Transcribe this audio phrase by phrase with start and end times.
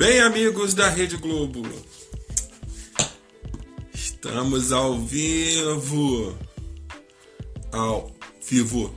[0.00, 1.60] Bem, amigos da Rede Globo,
[3.92, 6.34] estamos ao vivo.
[7.70, 8.10] Ao
[8.40, 8.94] vivo.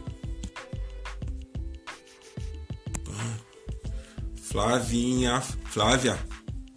[4.43, 6.17] Flavinha, Flávia.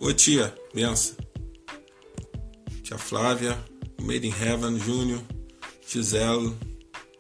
[0.00, 1.16] Ô tia, benção.
[2.82, 3.56] Tia Flávia,
[4.00, 5.22] Made in Heaven Júnior,
[5.86, 6.52] Gisele,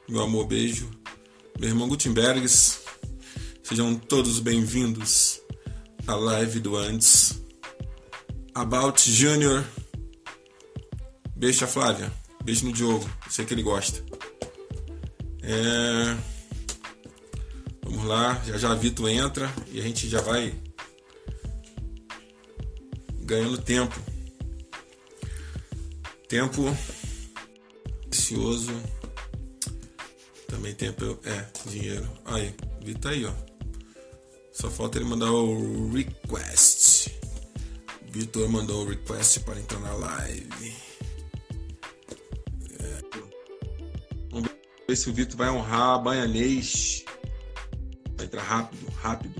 [0.08, 0.90] meu amor, beijo.
[1.60, 2.80] Meu irmão Gutenbergs,
[3.62, 5.45] sejam todos bem-vindos
[6.06, 7.40] à live do antes.
[8.54, 9.64] About Júnior,
[11.34, 14.02] beijo a Flávia, beijo no Diogo, sei que ele gosta.
[15.42, 16.16] É...
[17.84, 20.54] Vamos lá, já já Vitor entra e a gente já vai
[23.22, 23.94] ganhando tempo.
[26.28, 26.76] Tempo
[28.08, 28.72] precioso.
[30.48, 32.08] Também tempo é dinheiro.
[32.24, 33.45] Aí, Vitor tá aí, ó.
[34.56, 37.14] Só falta ele mandar o request.
[38.10, 40.74] Vitor mandou o request para entrar na live.
[42.80, 43.02] É.
[44.30, 44.48] Vamos
[44.88, 47.04] ver se o Vitor vai honrar a Baianês.
[48.16, 49.34] Vai entrar rápido, rápido.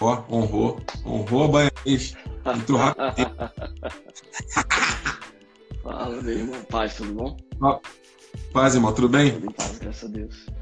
[0.00, 0.80] Ó, honrou.
[1.04, 2.14] Honrou a Baianês.
[2.56, 3.34] Entrou rápido.
[5.82, 6.62] Fala, meu irmão.
[6.70, 7.36] Paz, tudo bom?
[8.52, 9.32] Paz, irmão, tudo bem?
[9.32, 10.59] Tudo em paz, graças a Deus.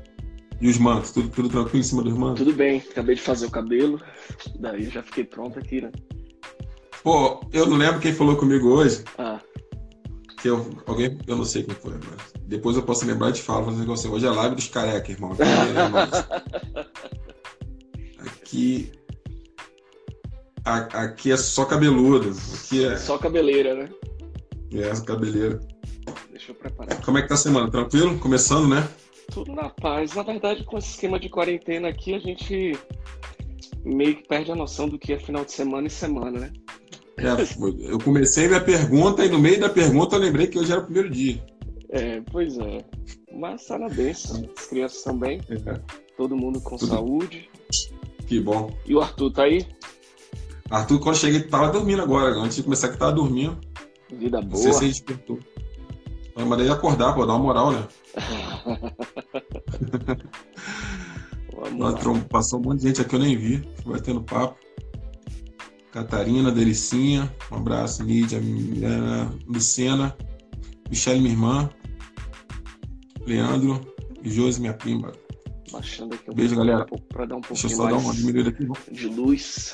[0.61, 2.45] E os mantos, tudo, tudo tranquilo em cima dos mantos?
[2.45, 4.01] Tudo bem, acabei de fazer o cabelo,
[4.59, 5.92] daí já fiquei pronto aqui, né?
[7.03, 9.05] Pô, eu não lembro quem falou comigo hoje.
[9.17, 9.41] Ah,
[10.41, 13.42] Que eu, alguém, eu não sei quem foi, mas depois eu posso lembrar e te
[13.42, 13.69] falo.
[13.69, 15.33] O negócio, hoje é live dos careca, irmão.
[15.33, 16.11] Aqui, é nós.
[18.27, 18.93] aqui,
[20.65, 22.37] a- aqui é só cabeludo.
[22.55, 23.89] Aqui é, só cabeleira, né?
[24.72, 25.61] é cabeleira.
[26.31, 27.00] Deixa eu preparar.
[27.05, 27.70] Como é que tá a semana?
[27.70, 28.19] Tranquilo?
[28.19, 28.89] Começando, né?
[29.33, 30.15] Tudo na paz.
[30.15, 32.79] Na verdade, com esse esquema de quarentena aqui, a gente
[33.84, 36.53] meio que perde a noção do que é final de semana e semana, né?
[37.19, 40.81] É, eu comecei minha pergunta e no meio da pergunta eu lembrei que hoje era
[40.81, 41.43] o primeiro dia.
[41.91, 42.78] É, pois é.
[43.34, 44.49] Mas tá na benção.
[44.56, 45.81] As crianças também, É,
[46.16, 46.89] todo mundo com Tudo.
[46.91, 47.49] saúde.
[48.27, 48.71] que bom.
[48.87, 49.66] E o Arthur tá aí?
[50.71, 52.31] Arthur, quando eu cheguei, tava dormindo agora.
[52.34, 53.59] Antes de começar, que tava dormindo.
[54.12, 54.62] Vida Não boa.
[54.62, 55.39] sei se ele despertou.
[56.37, 57.89] Eu mandei acordar, pô, dar uma moral, né?
[62.31, 63.62] Passou um monte de gente aqui, eu nem vi.
[63.84, 64.56] Vai tendo papo.
[65.93, 70.17] Catarina, Delicinha, um abraço, Lídia, Milena, Lucena,
[70.89, 71.71] Michele, minha irmã,
[73.27, 73.81] Leandro
[74.23, 75.12] e Josi, minha prima.
[75.73, 76.87] Baixando aqui um Beijo, pouquinho, galera.
[76.93, 78.65] um pra dar um Deixa eu pouquinho só dar uma diminuída aqui.
[78.67, 78.78] vamos.
[78.93, 79.73] de luz.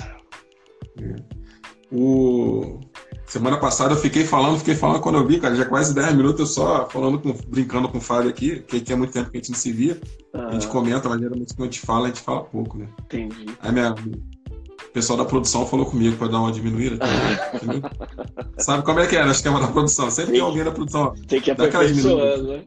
[1.92, 2.80] O...
[3.26, 6.40] Semana passada eu fiquei falando, fiquei falando quando eu vi, cara, já quase 10 minutos
[6.40, 9.40] eu só falando, com, brincando com o Fábio aqui, que tinha muito tempo que a
[9.40, 9.98] gente não se via.
[10.32, 12.86] A gente comenta, mas geralmente quando a gente fala, a gente fala pouco, né?
[13.04, 13.46] entendi.
[13.60, 16.98] Aí minha, o pessoal da produção falou comigo para dar uma diminuída.
[16.98, 17.06] tá?
[18.62, 20.10] Sabe como é que é no esquema da produção?
[20.10, 21.14] Sempre tem alguém da produção.
[21.26, 22.64] Tem que aperfeiçoando, né?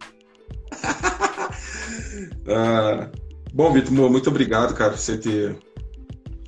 [2.50, 3.10] Ah,
[3.54, 5.58] bom, Vitor, muito obrigado, cara, por você ter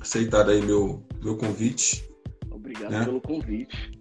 [0.00, 2.04] aceitado aí meu, meu convite.
[2.50, 3.04] Obrigado Né?
[3.04, 3.99] pelo convite.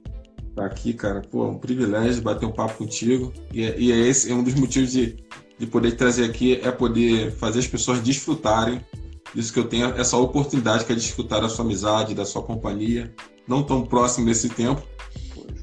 [0.60, 1.22] Tá aqui, cara.
[1.22, 3.32] Pô, é um privilégio bater um papo contigo.
[3.54, 5.16] E é, e é esse é um dos motivos de,
[5.58, 8.86] de poder trazer aqui, é poder fazer as pessoas desfrutarem
[9.34, 13.14] disso que eu tenho, essa oportunidade que é desfrutar da sua amizade, da sua companhia.
[13.48, 14.86] Não tão próximo nesse tempo,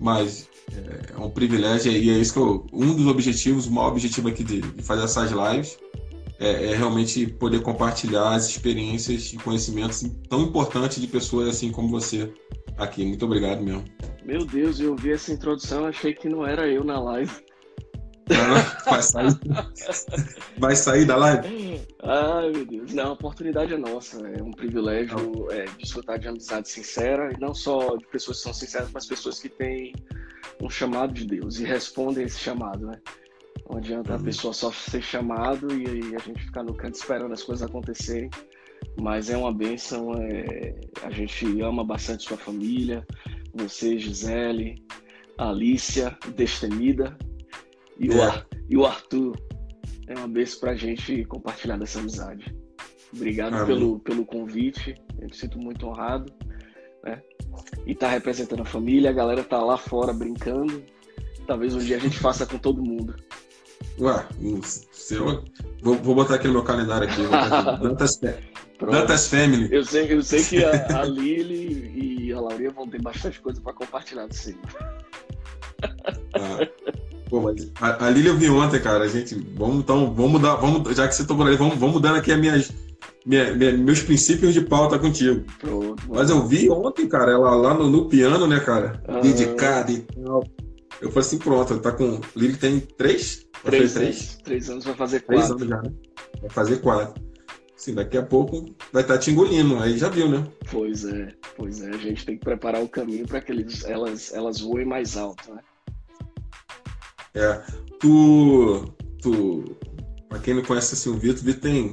[0.01, 3.89] mas é, é um privilégio e é isso que eu, um dos objetivos, o maior
[3.89, 5.77] objetivo aqui de, de fazer essas lives
[6.41, 11.89] é, é realmente poder compartilhar as experiências e conhecimentos tão importantes de pessoas assim como
[11.91, 12.33] você
[12.79, 13.05] aqui.
[13.05, 13.85] Muito obrigado mesmo.
[14.27, 17.33] Meu Deus, eu vi essa introdução, achei que não era eu na live.
[18.85, 19.39] Vai sair,
[20.59, 21.81] vai sair da live?
[22.03, 22.93] Ai, meu Deus.
[22.93, 24.19] Não, a oportunidade é nossa.
[24.27, 28.53] É um privilégio é, desfrutar de amizade sincera, e não só de pessoas que são
[28.53, 29.95] sinceras, mas pessoas que têm
[30.61, 33.01] um chamado de Deus e respondem esse chamado, né?
[33.71, 34.25] Não adianta a Uhum.
[34.25, 38.29] pessoa só ser chamado e aí a gente ficar no canto esperando as coisas acontecerem.
[39.01, 40.75] Mas é uma bênção, é...
[41.03, 43.07] a gente ama bastante sua família,
[43.57, 44.85] você, Gisele,
[45.39, 47.17] a Alicia, Destemida,
[47.99, 48.25] e, o É.
[48.27, 49.37] Ar- e o Arthur.
[50.09, 52.55] É uma bênção pra gente compartilhar dessa amizade.
[53.15, 53.67] Obrigado Amém.
[53.67, 56.33] pelo, pelo convite, eu me sinto muito honrado.
[57.05, 57.21] Né?
[57.87, 60.85] E tá representando a família, a galera tá lá fora brincando.
[61.47, 63.17] Talvez um dia a gente faça com todo mundo.
[63.99, 64.61] Ué, o
[64.93, 65.45] seu.
[65.83, 67.23] Vou, vou botar aqui no meu calendário aqui.
[67.83, 68.21] Dantas.
[68.81, 69.69] Dantas Family.
[69.73, 73.61] Eu sei, eu sei que a, a Lili e a Laurinha vão ter bastante coisa
[73.61, 74.55] para compartilhar do sim.
[76.35, 76.69] Ah,
[77.31, 79.05] pô, mas a, a Lili eu vi ontem, cara.
[79.05, 82.17] A gente, vamos então, vamos mudar, vamos, já que você tocou ali, vamos, vamos mudando
[82.17, 82.73] aqui as minhas,
[83.25, 85.45] minha, minha, meus princípios de pauta contigo.
[85.59, 89.03] Pronto, Mas eu vi ontem, cara, ela lá no, no piano, né, cara?
[89.09, 89.21] Ah.
[89.21, 90.45] Dedicada e tal.
[91.01, 92.21] Eu falei assim, pronto, tá com.
[92.35, 93.46] Lili tem três?
[93.67, 94.39] Três, três?
[94.43, 95.35] Três anos, vai fazer quatro.
[95.35, 95.93] Três anos já, né?
[96.41, 97.27] Vai fazer quatro.
[97.77, 100.47] Sim, daqui a pouco vai estar tá te engolindo, aí já viu, né?
[100.71, 101.91] Pois é, pois é.
[101.91, 105.53] A gente tem que preparar o caminho para que eles, elas, elas voem mais alto,
[105.53, 105.61] né?
[107.35, 107.63] É.
[108.01, 108.95] Tu.
[109.21, 109.77] Tu.
[110.29, 111.93] Pra quem não conhece assim, o Vitor, o Vitor tem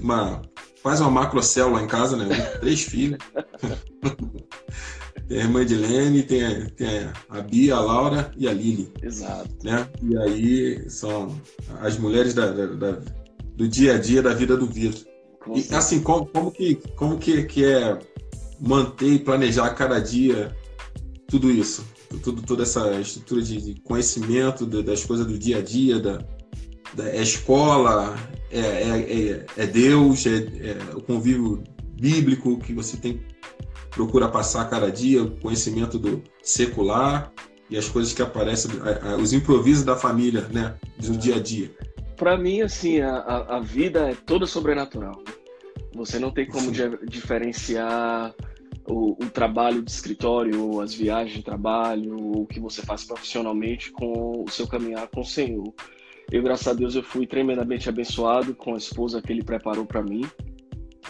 [0.00, 0.42] uma.
[0.82, 2.26] quase uma macrocélula em casa, né?
[2.60, 3.18] Três filhos.
[5.28, 6.88] tem a irmã Edilene, tem, a, tem
[7.28, 8.92] a Bia, a Laura e a Lili.
[9.02, 9.48] Exato.
[9.64, 9.88] Né?
[10.02, 11.40] E aí são
[11.80, 13.00] as mulheres da, da, da,
[13.56, 15.04] do dia a dia da vida do Vitor.
[15.54, 17.98] E assim, como, como, que, como que, que é
[18.60, 20.54] manter e planejar cada dia
[21.28, 21.84] tudo isso?
[22.22, 26.18] Tudo, toda essa estrutura de, de conhecimento das coisas do dia a dia, da,
[26.94, 28.16] da é escola,
[28.50, 31.62] é, é, é, é Deus, é, é, o convívio
[32.00, 33.20] bíblico que você tem
[33.96, 37.32] procura passar cada dia, o conhecimento do secular
[37.70, 38.70] e as coisas que aparecem,
[39.20, 41.70] os improvisos da família, né, do dia a dia.
[42.14, 45.22] Para mim, assim, a, a vida é toda sobrenatural.
[45.94, 46.70] Você não tem como
[47.08, 48.34] diferenciar
[48.86, 53.02] o, o, trabalho de escritório, ou as viagens de trabalho, ou o que você faz
[53.02, 55.72] profissionalmente com o seu caminhar com o Senhor.
[56.30, 60.02] Eu, graças a Deus, eu fui tremendamente abençoado com a esposa que ele preparou para
[60.02, 60.24] mim.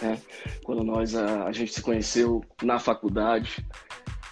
[0.01, 0.19] Né?
[0.63, 3.65] Quando nós a, a, gente se conheceu na faculdade,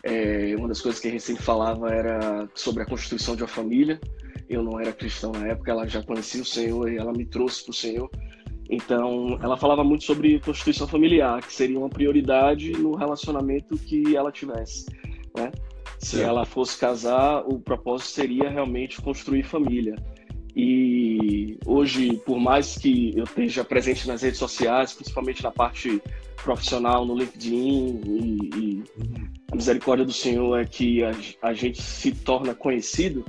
[0.03, 3.47] é, uma das coisas que a gente sempre falava era sobre a constituição de uma
[3.47, 3.99] família.
[4.47, 7.63] Eu não era cristão na época, ela já conhecia o Senhor e ela me trouxe
[7.63, 8.09] para o Senhor.
[8.69, 14.31] Então, ela falava muito sobre constituição familiar, que seria uma prioridade no relacionamento que ela
[14.31, 14.85] tivesse.
[15.35, 15.51] Né?
[15.99, 19.95] Se ela fosse casar, o propósito seria realmente construir família.
[20.55, 26.01] E hoje, por mais que eu esteja presente nas redes sociais, principalmente na parte
[26.37, 28.83] profissional, no LinkedIn, e, e
[29.51, 31.11] a misericórdia do Senhor é que a,
[31.41, 33.25] a, gente se torna conhecido,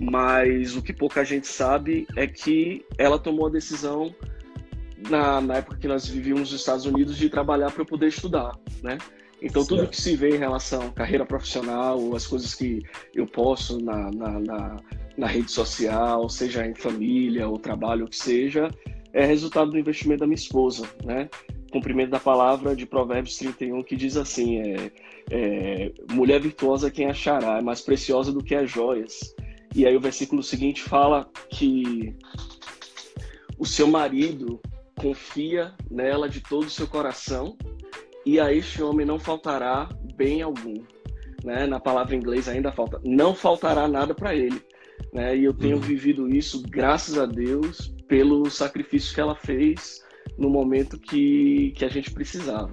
[0.00, 4.12] mas o que pouca gente sabe é que ela tomou a decisão,
[5.08, 8.58] na, na época que nós vivíamos nos Estados Unidos, de trabalhar para eu poder estudar,
[8.82, 8.98] né?
[9.40, 9.76] Então, certo.
[9.76, 12.82] tudo que se vê em relação à carreira profissional, as coisas que
[13.14, 14.76] eu posso na, na, na
[15.18, 18.70] na rede social, seja em família ou trabalho, o que seja,
[19.12, 21.28] é resultado do investimento da minha esposa, né?
[21.72, 24.92] Cumprimento da palavra de Provérbios 31, que diz assim: é,
[25.30, 29.34] é, mulher virtuosa quem achará, é mais preciosa do que as joias.
[29.74, 32.14] E aí o versículo seguinte fala que
[33.58, 34.60] o seu marido
[34.94, 37.56] confia nela de todo o seu coração,
[38.28, 40.82] e a este homem não faltará bem algum.
[41.42, 41.66] Né?
[41.66, 44.60] Na palavra em inglês ainda falta, não faltará nada para ele.
[45.14, 45.34] Né?
[45.34, 45.82] E eu tenho uhum.
[45.82, 50.04] vivido isso, graças a Deus, pelo sacrifício que ela fez
[50.36, 52.70] no momento que, que a gente precisava.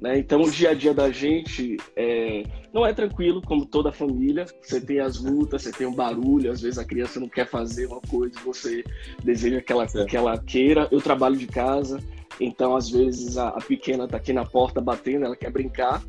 [0.00, 0.18] Né?
[0.18, 4.46] Então, o dia a dia da gente é, não é tranquilo, como toda família.
[4.62, 7.46] Você tem as lutas, você tem o um barulho, às vezes a criança não quer
[7.46, 8.82] fazer uma coisa, você
[9.22, 10.88] deseja que ela, que ela queira.
[10.90, 12.00] Eu trabalho de casa,
[12.40, 16.02] então às vezes a, a pequena está aqui na porta batendo, ela quer brincar,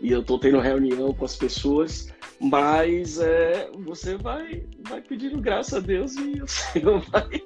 [0.00, 5.76] e eu estou tendo reunião com as pessoas mas é, você vai, vai pedindo graça
[5.76, 7.42] a Deus e o Senhor vai,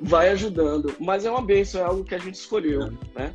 [0.00, 0.94] vai ajudando.
[0.98, 2.90] Mas é uma bênção, é algo que a gente escolheu, é.
[3.14, 3.34] né?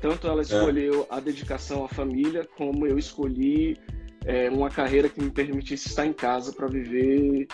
[0.00, 0.42] Tanto ela é.
[0.42, 1.14] escolheu é.
[1.14, 3.76] a dedicação à família, como eu escolhi
[4.24, 7.46] é, uma carreira que me permitisse estar em casa para viver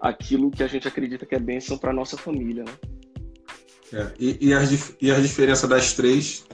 [0.00, 2.72] aquilo que a gente acredita que é bênção para nossa família, né?
[3.92, 4.06] É.
[4.18, 6.44] E, e, as, e as diferenças das três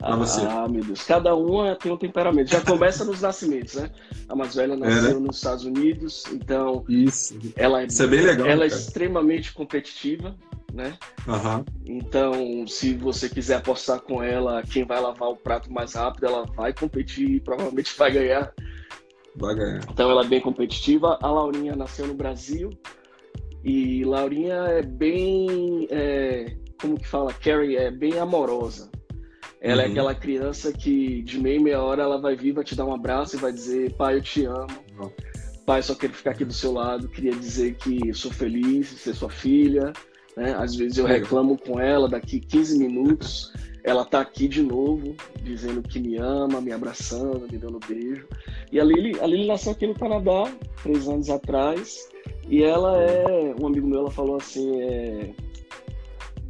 [0.00, 0.40] ah, você.
[0.42, 1.02] Ah, meu Deus.
[1.02, 2.50] Cada uma tem um temperamento.
[2.50, 3.90] Já começa nos nascimentos, né?
[4.28, 5.20] A mais velha nasceu é, né?
[5.20, 6.84] nos Estados Unidos, então.
[6.88, 7.36] Isso.
[7.56, 8.46] Ela é, Isso é bem legal.
[8.46, 10.36] Ela é extremamente competitiva,
[10.72, 10.96] né?
[11.26, 11.64] Uhum.
[11.84, 16.44] Então, se você quiser apostar com ela, quem vai lavar o prato mais rápido, ela
[16.44, 18.52] vai competir e provavelmente vai ganhar.
[19.34, 19.80] Vai ganhar.
[19.90, 21.18] Então, ela é bem competitiva.
[21.20, 22.70] A Laurinha nasceu no Brasil
[23.64, 25.88] e Laurinha é bem.
[25.90, 27.32] É, como que fala?
[27.32, 28.90] Carrie é bem amorosa.
[29.60, 29.88] Ela é uhum.
[29.88, 32.94] é aquela criança que de meia meia hora ela vai vir, vai te dar um
[32.94, 34.68] abraço e vai dizer, pai, eu te amo.
[34.98, 35.10] Uhum.
[35.66, 39.14] Pai, só quero ficar aqui do seu lado, queria dizer que sou feliz de ser
[39.14, 39.92] sua filha.
[40.36, 40.54] Né?
[40.54, 43.52] Às vezes eu reclamo com ela, daqui 15 minutos
[43.88, 48.26] ela tá aqui de novo, dizendo que me ama, me abraçando, me dando beijo.
[48.70, 50.44] E a Lili, a Lili nasceu aqui no Canadá,
[50.82, 52.08] três anos atrás,
[52.48, 55.30] e ela é, um amigo meu, ela falou assim, é,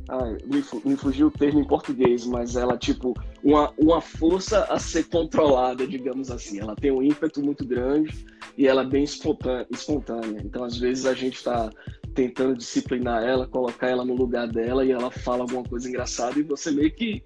[0.09, 3.12] ah, me, me, fugiu o termo em português, mas ela, tipo,
[3.45, 6.59] uma, uma força a ser controlada, digamos assim.
[6.59, 8.25] Ela tem um ímpeto muito grande
[8.57, 9.67] e ela é bem espontânea.
[9.71, 10.41] espontânea.
[10.43, 11.71] Então, às vezes, a gente está
[12.15, 16.43] tentando disciplinar ela, colocar ela no lugar dela e ela fala alguma coisa engraçada e
[16.43, 17.23] você meio que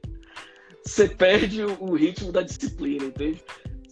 [0.85, 3.41] você perde o ritmo da disciplina, entende?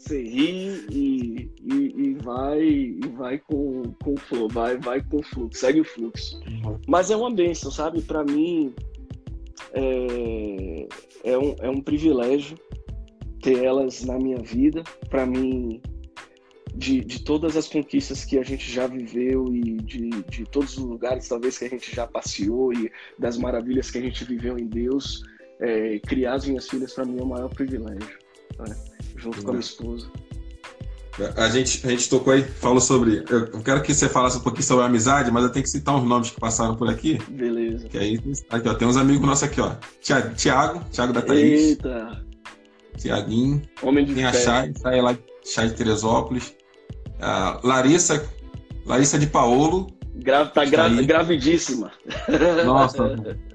[0.00, 5.18] Você ri e, e, e vai e vai com, com o flow, vai, vai com
[5.18, 6.40] o fluxo, segue o fluxo.
[6.88, 8.00] Mas é uma benção, sabe?
[8.00, 8.74] Para mim
[9.74, 10.88] é,
[11.22, 12.56] é, um, é um privilégio
[13.42, 14.82] ter elas na minha vida.
[15.10, 15.82] Para mim,
[16.74, 20.84] de, de todas as conquistas que a gente já viveu e de, de todos os
[20.84, 24.66] lugares, talvez, que a gente já passeou e das maravilhas que a gente viveu em
[24.66, 25.22] Deus,
[25.60, 28.18] é, criar as minhas filhas para mim é o maior privilégio,
[28.68, 28.76] né?
[29.16, 30.06] junto com a minha esposa.
[31.36, 33.24] A gente, a gente tocou aí, falou sobre.
[33.28, 35.94] Eu quero que você falasse um pouquinho sobre a amizade, mas eu tenho que citar
[35.94, 37.18] uns nomes que passaram por aqui.
[37.28, 37.88] Beleza.
[37.88, 39.74] Que aí, aqui, ó, tem uns amigos nossos aqui, ó.
[40.00, 41.60] Tiago, Tiago da Thaís.
[41.70, 42.24] Eita!
[42.96, 43.62] Tiaguinho.
[43.82, 46.54] Homem de Tem a Chay, Chay lá Chay de Teresópolis.
[47.20, 48.26] A Larissa,
[48.86, 49.88] Larissa de Paolo.
[50.14, 51.90] Gra tá gra gravidíssima.
[52.64, 53.16] Nossa.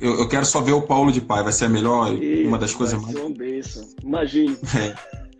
[0.00, 2.12] Eu, eu, quero só ver o Paulo de pai, vai ser a melhor,
[2.44, 3.16] uma das coisas mais.
[3.16, 3.34] Uma
[4.02, 4.56] Imagine.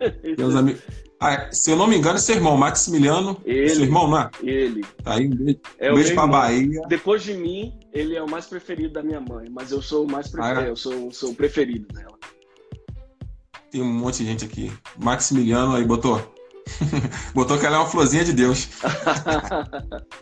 [0.00, 0.10] É.
[0.34, 0.82] Tem uns amigos.
[1.20, 3.40] Ah, se eu não me engano, é seu irmão, Maximiliano.
[3.44, 3.68] Ele.
[3.68, 4.30] Seu irmão, não é?
[4.42, 4.84] Ele.
[5.04, 6.40] Tá aí, um beijo, é um beijo pra irmão.
[6.40, 6.82] Bahia.
[6.88, 10.10] Depois de mim, ele é o mais preferido da minha mãe, mas eu sou o
[10.10, 10.60] mais preferido.
[10.60, 10.70] Ah, é?
[10.70, 12.18] Eu sou, sou o preferido dela.
[13.70, 14.72] Tem um monte de gente aqui.
[14.98, 16.20] Maximiliano aí botou.
[17.32, 18.68] botou que ela é uma florzinha de Deus.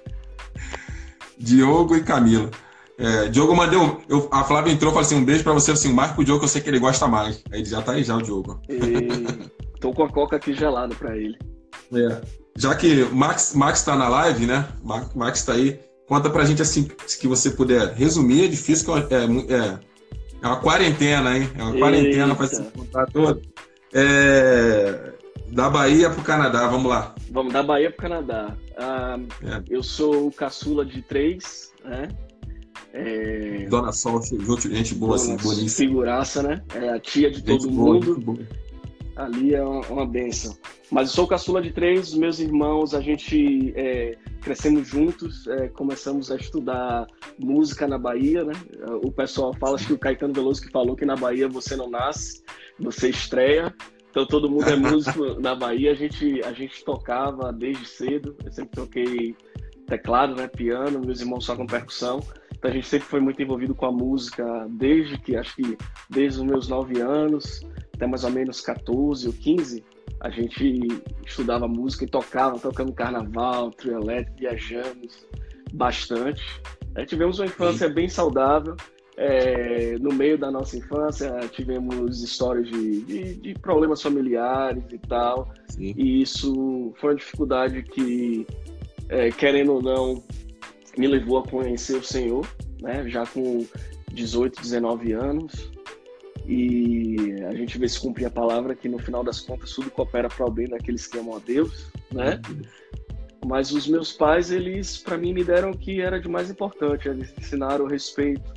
[1.38, 2.50] Diogo e Camila.
[3.00, 4.02] É, Diogo mandou.
[4.08, 6.44] Eu, a Flávia entrou e falou assim: um beijo pra você, assim, marca o Diogo,
[6.44, 7.42] eu sei que ele gosta mais.
[7.50, 8.60] Aí já tá aí já o Diogo.
[8.68, 9.50] E...
[9.80, 11.38] Tô com a coca aqui gelada pra ele.
[11.92, 12.20] É.
[12.58, 14.68] Já que Max, Max tá na live, né?
[14.84, 15.80] Max, Max tá aí.
[16.06, 16.90] Conta pra gente assim,
[17.20, 19.78] que você puder resumir, é difícil é, é,
[20.42, 21.48] é uma quarentena, hein?
[21.56, 23.40] É uma quarentena pra se contar todo.
[23.94, 25.12] É,
[25.48, 27.14] da Bahia pro Canadá, vamos lá.
[27.30, 28.56] Vamos, da Bahia pro Canadá.
[28.76, 29.62] Ah, é.
[29.70, 32.08] Eu sou o caçula de três, né?
[32.92, 33.66] É...
[33.68, 35.70] Dona Sol, gente boa, assim, bonita.
[35.70, 36.62] Figuraça, né?
[36.74, 38.18] É a tia de todo gente mundo.
[38.20, 38.38] Boa,
[39.16, 40.56] Ali é uma, uma benção.
[40.90, 46.32] Mas eu sou caçula de três, meus irmãos, a gente é, crescemos juntos, é, começamos
[46.32, 47.06] a estudar
[47.38, 48.54] música na Bahia, né?
[49.04, 51.88] O pessoal fala, acho que o Caetano Veloso que falou que na Bahia você não
[51.88, 52.42] nasce,
[52.78, 53.74] você estreia.
[54.10, 58.50] Então todo mundo é músico na Bahia, a gente, a gente tocava desde cedo, eu
[58.50, 59.36] sempre toquei
[59.86, 62.20] teclado, né, piano, meus irmãos só com percussão.
[62.60, 65.78] Então a gente sempre foi muito envolvido com a música desde que, acho que
[66.10, 69.82] desde os meus nove anos até mais ou menos 14 ou 15,
[70.20, 70.86] a gente
[71.26, 75.26] estudava música e tocava, tocando carnaval, trio elétrico, viajamos
[75.72, 76.42] bastante.
[76.94, 78.76] É, tivemos uma infância bem saudável.
[79.16, 85.50] É, no meio da nossa infância, tivemos histórias de, de, de problemas familiares e tal.
[85.68, 85.94] Sim.
[85.96, 88.46] E isso foi uma dificuldade que,
[89.08, 90.22] é, querendo ou não,
[90.96, 92.46] me levou a conhecer o Senhor,
[92.80, 93.08] né?
[93.08, 93.66] já com
[94.12, 95.70] 18, 19 anos.
[96.46, 100.28] E a gente vê se cumprir a palavra que no final das contas tudo coopera
[100.28, 102.40] para o bem daqueles que amam a Deus, né?
[103.46, 107.08] Mas os meus pais, eles para mim me deram o que era de mais importante,
[107.08, 108.52] eles ensinaram respeito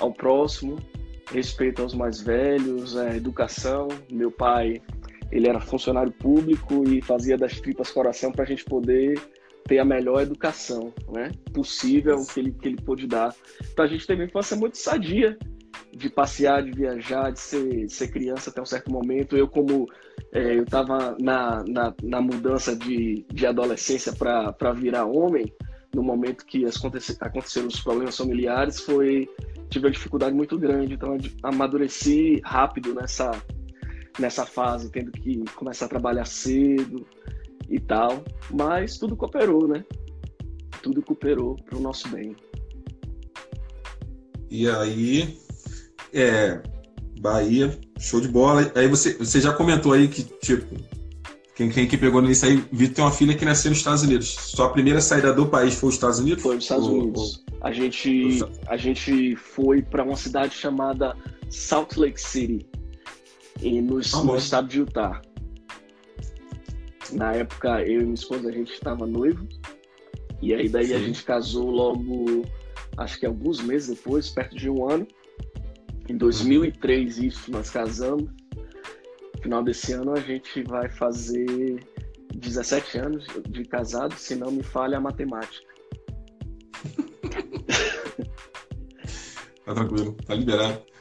[0.00, 0.76] ao próximo,
[1.30, 3.88] respeito aos mais velhos, a educação.
[4.10, 4.80] Meu pai,
[5.30, 9.20] ele era funcionário público e fazia das tripas coração para a gente poder
[9.66, 13.34] ter a melhor educação né, possível que ele, que ele pôde dar.
[13.72, 15.38] Então a gente teve uma infância muito sadia,
[15.92, 19.36] de passear, de viajar, de ser, ser criança até um certo momento.
[19.36, 19.88] Eu, como
[20.32, 25.52] é, eu estava na, na, na, mudança de, de adolescência para virar homem,
[25.94, 26.64] no momento que
[27.20, 29.28] aconteceram os problemas familiares, foi
[29.70, 30.94] tive uma dificuldade muito grande.
[30.94, 33.30] Então, amadureci rápido nessa,
[34.18, 37.06] nessa fase, tendo que começar a trabalhar cedo
[37.68, 38.24] e tal.
[38.50, 39.84] Mas tudo cooperou, né?
[40.82, 42.36] Tudo cooperou para o nosso bem.
[44.50, 45.38] E aí,
[46.12, 46.62] é,
[47.20, 48.70] Bahia, show de bola.
[48.74, 50.76] Aí você, você já comentou aí que, tipo,
[51.54, 54.28] quem, quem que pegou nisso aí, Vitor tem uma filha que nasceu nos Estados Unidos.
[54.28, 56.42] Sua primeira saída do país foi os Estados Unidos?
[56.42, 57.44] Foi os Estados ou, Unidos.
[57.48, 57.54] Ou...
[57.62, 61.16] A gente, a gente foi para uma cidade chamada
[61.48, 62.66] Salt Lake City,
[63.62, 65.22] e no, ah, no estado de Utah.
[67.14, 69.46] Na época, eu e minha esposa, a gente estava noivo.
[70.42, 70.94] E aí daí Sim.
[70.94, 72.42] a gente casou logo,
[72.96, 75.06] acho que alguns meses depois, perto de um ano.
[76.08, 78.30] Em 2003, isso, nós casamos.
[79.36, 81.78] No final desse ano, a gente vai fazer
[82.34, 85.72] 17 anos de casado, se não me falha a matemática.
[89.64, 90.93] tá tranquilo, tá liberado.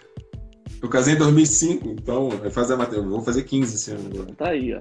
[0.83, 3.09] Eu casei em 2005, então vai fazer a matemática.
[3.09, 4.35] Vou fazer 15 esse ano agora.
[4.35, 4.79] Tá aí, ó.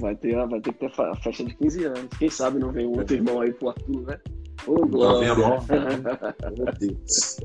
[0.00, 2.08] Vai ter, vai ter que ter a festa de 15 anos.
[2.18, 4.18] Quem sabe não vem um outro irmão aí pro Arthur, né?
[4.66, 5.32] Ô, Glória.
[5.36, 7.36] Meu Deus.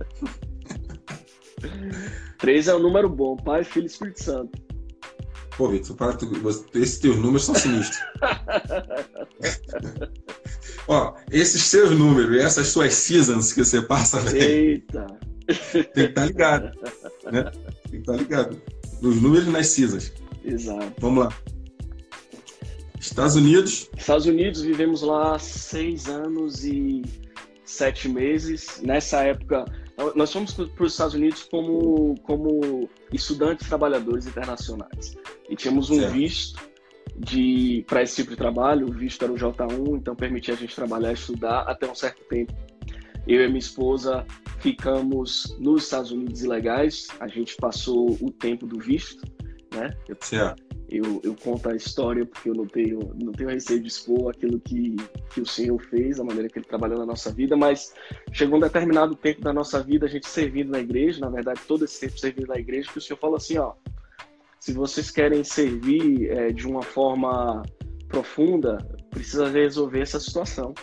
[2.40, 4.60] Três é um número bom, Pai, Filho e Espírito Santo.
[5.56, 6.28] Pô, Vitor, para tu,
[6.74, 8.00] esses teus números são sinistros.
[10.88, 14.36] Ó, esses seus números e essas suas seasons que você passa.
[14.36, 15.06] Eita!
[15.48, 16.72] Tem que estar tá ligado.
[17.32, 17.52] Né?
[18.08, 18.60] Tá ligado.
[19.02, 20.14] Nos números e nas seasons.
[20.44, 20.94] Exato.
[21.00, 21.38] Vamos lá.
[22.98, 23.90] Estados Unidos.
[23.98, 27.02] Estados Unidos, vivemos lá seis anos e
[27.66, 28.82] sete meses.
[28.82, 29.66] Nessa época,
[30.16, 35.18] nós fomos para os Estados Unidos como, como estudantes trabalhadores internacionais.
[35.50, 36.14] E tínhamos um certo.
[36.14, 36.62] visto
[37.18, 40.74] de para esse tipo de trabalho, o visto era o J1, então permitia a gente
[40.74, 42.54] trabalhar e estudar até um certo tempo.
[43.28, 44.26] Eu e minha esposa
[44.60, 49.24] ficamos nos Estados Unidos ilegais, a gente passou o tempo do visto,
[49.74, 49.96] né?
[50.22, 54.32] certo eu, eu conto a história porque eu não tenho, não tenho receio de expor
[54.32, 54.96] aquilo que,
[55.34, 57.94] que o Senhor fez, a maneira que Ele trabalhou na nossa vida, mas
[58.32, 61.84] chegou um determinado tempo da nossa vida, a gente servindo na igreja, na verdade, todo
[61.84, 63.74] esse tempo servindo na igreja, que o Senhor falou assim, ó,
[64.60, 67.64] se vocês querem servir é, de uma forma
[68.08, 68.78] profunda,
[69.10, 70.74] precisa resolver essa situação.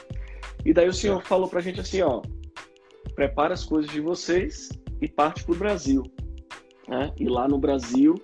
[0.64, 2.22] E daí o Senhor falou pra gente assim, ó,
[3.14, 6.02] prepara as coisas de vocês e parte pro Brasil.
[6.88, 7.12] Né?
[7.18, 8.14] E lá no Brasil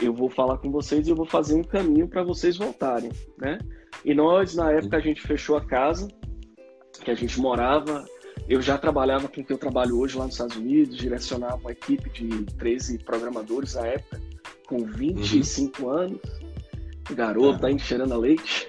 [0.00, 3.58] eu vou falar com vocês e eu vou fazer um caminho para vocês voltarem, né?
[4.04, 6.08] E nós, na época, a gente fechou a casa
[7.02, 8.04] que a gente morava.
[8.48, 11.72] Eu já trabalhava com o que eu trabalho hoje lá nos Estados Unidos, direcionava uma
[11.72, 14.20] equipe de 13 programadores na época,
[14.66, 15.90] com 25 uhum.
[15.90, 16.20] anos.
[17.10, 18.68] Garoto, tá enxerando a leite.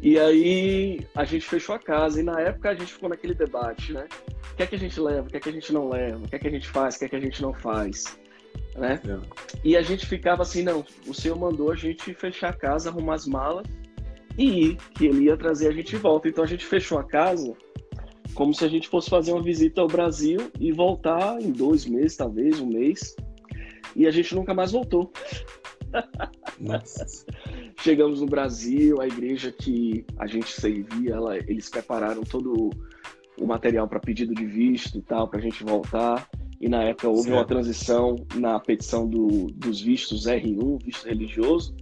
[0.00, 3.92] E aí a gente fechou a casa e na época a gente ficou naquele debate,
[3.92, 4.06] né?
[4.52, 6.18] O que é que a gente leva, o que é que a gente não leva,
[6.18, 8.16] o que é que a gente faz, o que é que a gente não faz
[8.76, 9.00] né?
[9.06, 9.18] É.
[9.64, 13.14] E a gente ficava assim, não, o senhor mandou a gente fechar a casa, arrumar
[13.14, 13.66] as malas
[14.36, 16.28] e ir, que ele ia trazer a gente de volta.
[16.28, 17.54] Então a gente fechou a casa
[18.34, 22.16] como se a gente fosse fazer uma visita ao Brasil e voltar em dois meses,
[22.16, 23.14] talvez, um mês.
[23.94, 25.12] E a gente nunca mais voltou.
[27.84, 32.70] Chegamos no Brasil, a igreja que a gente servia, ela, eles prepararam todo
[33.38, 36.26] o material para pedido de visto e tal, para a gente voltar
[36.58, 37.34] e na época houve certo.
[37.34, 41.76] uma transição na petição do, dos vistos R1, visto religioso,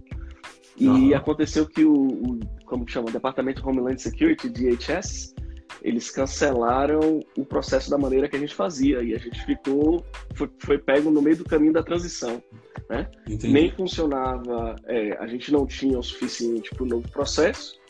[0.75, 1.15] e uhum.
[1.15, 5.33] aconteceu que o, o, como que chama, o Departamento de Homeland Security, DHS,
[5.81, 10.05] eles cancelaram o processo da maneira que a gente fazia e a gente ficou,
[10.35, 12.41] foi, foi pego no meio do caminho da transição,
[12.89, 13.09] né?
[13.43, 17.81] Nem funcionava, é, a gente não tinha o suficiente para o novo processo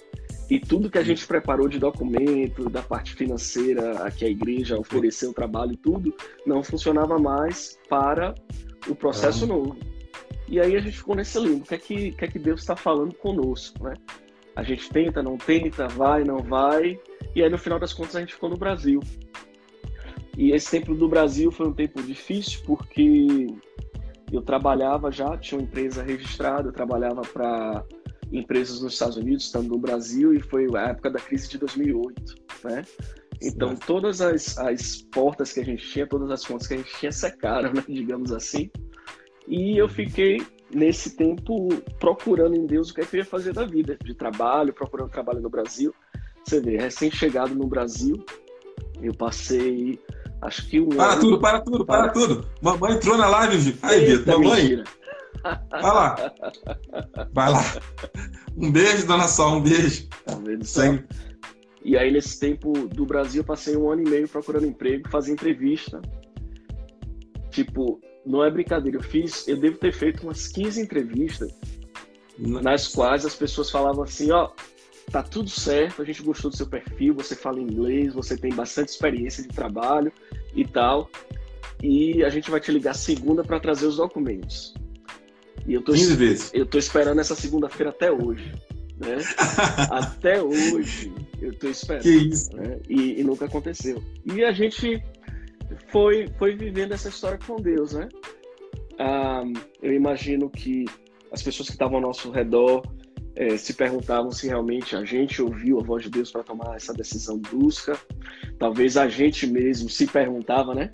[0.49, 4.77] e tudo que a gente preparou de documento, da parte financeira, a que a igreja
[4.77, 6.13] ofereceu o trabalho e tudo,
[6.45, 8.35] não funcionava mais para
[8.87, 9.77] o processo novo.
[10.47, 11.63] E aí a gente ficou nesse limbo.
[11.63, 13.93] O que é que, que, é que Deus está falando conosco, né?
[14.55, 16.99] A gente tenta, não tenta, vai, não vai.
[17.35, 18.99] E aí no final das contas a gente ficou no Brasil.
[20.37, 23.47] E esse tempo do Brasil foi um tempo difícil porque
[24.31, 27.85] eu trabalhava já, tinha uma empresa registrada, eu trabalhava para
[28.31, 32.35] empresas nos Estados Unidos, estando no Brasil, e foi a época da crise de 2008,
[32.63, 32.83] né?
[33.41, 36.97] Então, todas as, as portas que a gente tinha, todas as fontes que a gente
[36.97, 37.83] tinha secaram, né?
[37.87, 38.71] digamos assim.
[39.47, 40.41] E eu fiquei,
[40.73, 41.67] nesse tempo,
[41.99, 45.11] procurando em Deus o que, é que eu ia fazer da vida, de trabalho, procurando
[45.11, 45.93] trabalho no Brasil.
[46.45, 48.23] Você vê, recém-chegado no Brasil,
[49.01, 49.99] eu passei,
[50.41, 51.21] acho que um Para ano...
[51.21, 52.49] tudo, para tudo, para, para tudo.
[52.61, 53.77] Mamãe entrou na live.
[53.81, 54.61] Aí, Vitor, mamãe...
[54.61, 54.83] Mentira.
[55.43, 56.33] Vai lá.
[57.33, 57.61] Vai lá.
[58.55, 60.07] Um beijo, dona Sol, um beijo.
[60.25, 61.03] Tá Sem...
[61.83, 65.33] E aí, nesse tempo do Brasil, eu passei um ano e meio procurando emprego, fazia
[65.33, 66.01] entrevista.
[67.49, 71.53] Tipo, não é brincadeira, eu fiz, eu devo ter feito umas 15 entrevistas,
[72.37, 74.49] nas quais as pessoas falavam assim, ó,
[75.11, 78.89] tá tudo certo, a gente gostou do seu perfil, você fala inglês, você tem bastante
[78.89, 80.11] experiência de trabalho
[80.55, 81.09] e tal,
[81.81, 84.73] e a gente vai te ligar segunda para trazer os documentos.
[85.65, 86.51] E eu tô, 15 vezes.
[86.53, 88.53] Eu tô esperando essa segunda-feira até hoje.
[88.97, 89.17] Né?
[89.91, 91.11] até hoje
[91.41, 92.03] eu tô esperando.
[92.03, 92.55] Que isso.
[92.55, 92.79] Né?
[92.89, 94.03] E, e, nunca aconteceu.
[94.25, 95.01] E a gente
[95.89, 98.07] foi, foi vivendo essa história com Deus, né?
[98.99, 99.43] Ah,
[99.81, 100.85] eu imagino que
[101.31, 102.83] as pessoas que estavam ao nosso redor
[103.35, 106.93] é, se perguntavam se realmente a gente ouviu a voz de Deus para tomar essa
[106.93, 107.97] decisão brusca.
[108.57, 110.91] Talvez a gente mesmo se perguntava, né?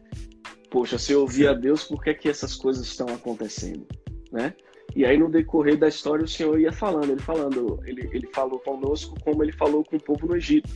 [0.69, 3.87] Poxa, se eu ouvia Deus, por que, que essas coisas estão acontecendo?
[4.31, 4.53] né?
[4.95, 8.59] E aí no decorrer da história o Senhor ia falando, ele falando, ele, ele falou
[8.59, 10.69] conosco como ele falou com o povo no Egito,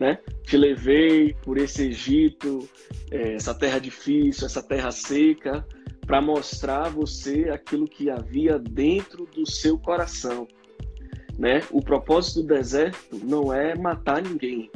[0.00, 0.18] né?
[0.44, 2.68] Te levei por esse Egito,
[3.10, 5.64] é, essa terra difícil, essa terra seca,
[6.04, 10.48] para mostrar a você aquilo que havia dentro do seu coração,
[11.40, 11.62] né?
[11.70, 14.70] O propósito do deserto não é matar ninguém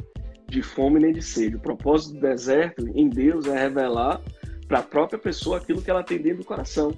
[0.49, 1.57] de fome nem de sede.
[1.57, 4.19] O propósito do deserto em Deus é revelar
[4.67, 6.91] para a própria pessoa aquilo que ela tem dentro do coração.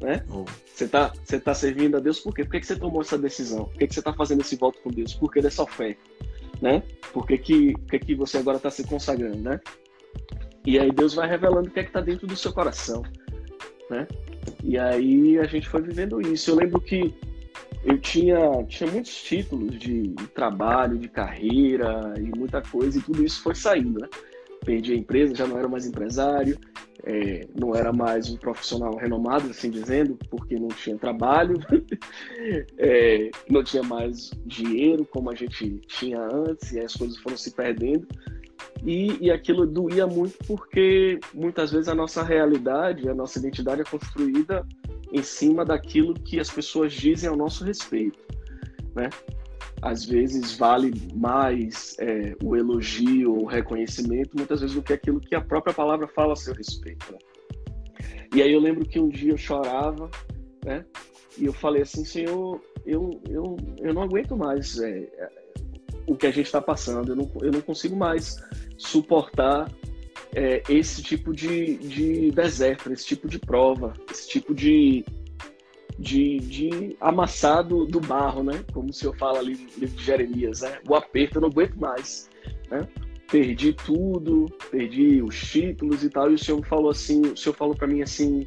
[0.00, 0.24] Né?
[0.28, 0.44] Oh.
[0.66, 2.42] Você está você tá servindo a Deus por quê?
[2.42, 3.66] Por que, que você tomou essa decisão?
[3.66, 5.14] Por que, que você está fazendo esse voto com Deus?
[5.14, 5.96] Por que dessa fé?
[6.60, 6.82] Né?
[7.12, 9.38] Por que, que, por que, que você agora está se consagrando?
[9.38, 9.60] Né?
[10.66, 13.04] E aí Deus vai revelando o que é que está dentro do seu coração.
[13.88, 14.08] Né?
[14.64, 16.50] E aí a gente foi vivendo isso.
[16.50, 17.14] Eu lembro que
[17.84, 23.42] eu tinha, tinha muitos títulos de trabalho, de carreira e muita coisa, e tudo isso
[23.42, 24.08] foi saindo, né?
[24.64, 26.56] Perdi a empresa, já não era mais empresário,
[27.02, 31.58] é, não era mais um profissional renomado, assim dizendo, porque não tinha trabalho,
[32.78, 37.50] é, não tinha mais dinheiro como a gente tinha antes, e as coisas foram se
[37.50, 38.06] perdendo.
[38.84, 43.84] E, e aquilo doía muito porque muitas vezes a nossa realidade, a nossa identidade é
[43.84, 44.64] construída
[45.12, 48.18] em cima daquilo que as pessoas dizem ao nosso respeito,
[48.94, 49.10] né?
[49.80, 55.34] Às vezes vale mais é, o elogio o reconhecimento, muitas vezes, do que aquilo que
[55.34, 57.12] a própria palavra fala a seu respeito.
[57.12, 57.18] Né?
[58.34, 60.08] E aí eu lembro que um dia eu chorava,
[60.64, 60.84] né?
[61.36, 65.42] E eu falei assim, Senhor, eu, eu, eu não aguento mais é, é
[66.06, 68.36] o que a gente está passando, eu não, eu não consigo mais
[68.76, 69.70] suportar
[70.34, 75.04] é, esse tipo de, de deserto, esse tipo de prova, esse tipo de,
[75.98, 78.64] de, de amassado do barro, né?
[78.72, 80.78] Como o senhor fala ali no livro de Jeremias, né?
[80.88, 82.30] O aperto eu não aguento mais,
[82.70, 82.88] né?
[83.30, 87.74] Perdi tudo, perdi os títulos e tal, e o senhor falou assim, o senhor falou
[87.74, 88.46] para mim assim,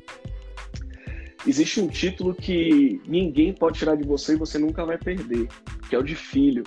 [1.46, 5.48] existe um título que ninguém pode tirar de você e você nunca vai perder,
[5.88, 6.64] que é o de filho,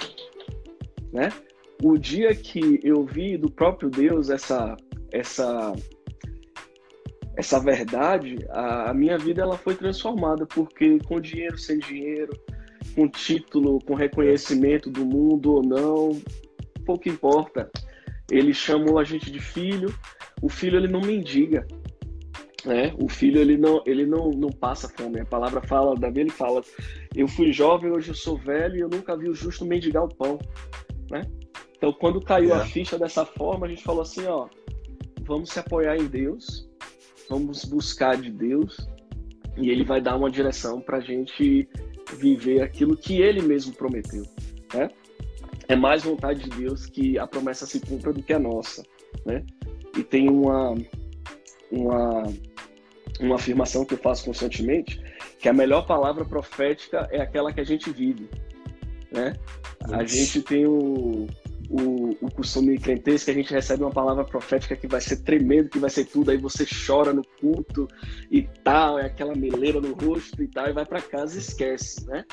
[1.12, 1.32] né?
[1.82, 4.76] O dia que eu vi do próprio Deus essa
[5.12, 5.74] essa
[7.38, 12.32] essa verdade, a, a, minha vida ela foi transformada porque com dinheiro, sem dinheiro,
[12.96, 16.20] com título, com reconhecimento do mundo ou não,
[16.84, 17.70] pouco importa.
[18.28, 19.94] Ele chamou a gente de filho.
[20.42, 21.64] O filho ele não mendiga,
[22.64, 22.92] né?
[23.00, 25.20] O filho ele não ele não, não passa fome.
[25.20, 26.60] A palavra fala, Davi ele fala:
[27.14, 30.14] eu fui jovem, hoje eu sou velho e eu nunca vi o justo mendigar o
[30.14, 30.38] pão,
[31.08, 31.22] né?
[31.76, 34.48] Então quando caiu a ficha dessa forma, a gente falou assim, ó,
[35.28, 36.66] vamos se apoiar em Deus,
[37.28, 38.88] vamos buscar de Deus
[39.58, 41.68] e Ele vai dar uma direção para a gente
[42.16, 44.24] viver aquilo que Ele mesmo prometeu.
[44.72, 44.88] Né?
[45.68, 48.82] É mais vontade de Deus que a promessa se cumpra do que a nossa.
[49.26, 49.44] Né?
[49.96, 50.74] E tem uma,
[51.70, 52.22] uma,
[53.20, 54.98] uma afirmação que eu faço constantemente,
[55.38, 58.30] que a melhor palavra profética é aquela que a gente vive.
[59.12, 59.34] Né?
[59.92, 61.26] A gente tem o,
[61.68, 65.68] o, o costume crentez que a gente recebe uma palavra profética que vai ser tremendo,
[65.68, 67.86] que vai ser tudo, aí você chora no culto
[68.30, 72.06] e tal, é aquela meleira no rosto e tal, e vai para casa e esquece,
[72.06, 72.24] né?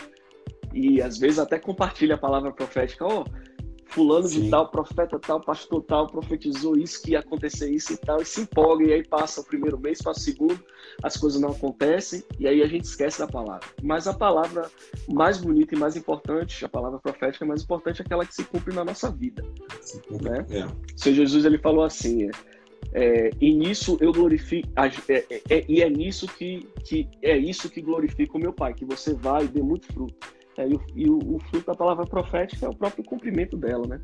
[0.74, 3.45] E às vezes até compartilha a palavra profética, ó, oh,
[3.86, 4.44] fulano Sim.
[4.44, 8.26] de tal, profeta tal, pastor tal, profetizou isso, que ia acontecer isso e tal, e
[8.26, 10.60] se empolga, e aí passa o primeiro mês, passa o segundo,
[11.04, 13.66] as coisas não acontecem, e aí a gente esquece da palavra.
[13.82, 14.70] Mas a palavra
[15.08, 18.74] mais bonita e mais importante, a palavra profética mais importante é aquela que se cumpre
[18.74, 19.44] na nossa vida.
[20.10, 20.46] Né?
[20.50, 20.68] É.
[20.96, 22.32] Senhor Jesus ele falou assim, é,
[22.94, 24.68] é, e nisso eu glorifico,
[25.10, 28.86] é, é, e é nisso que, que é isso que glorifica o meu Pai, que
[28.86, 30.16] você vai e dê muito fruto.
[30.58, 33.86] É, e, o, e o, o, fruto da palavra profética é o próprio cumprimento dela,
[33.88, 34.00] né?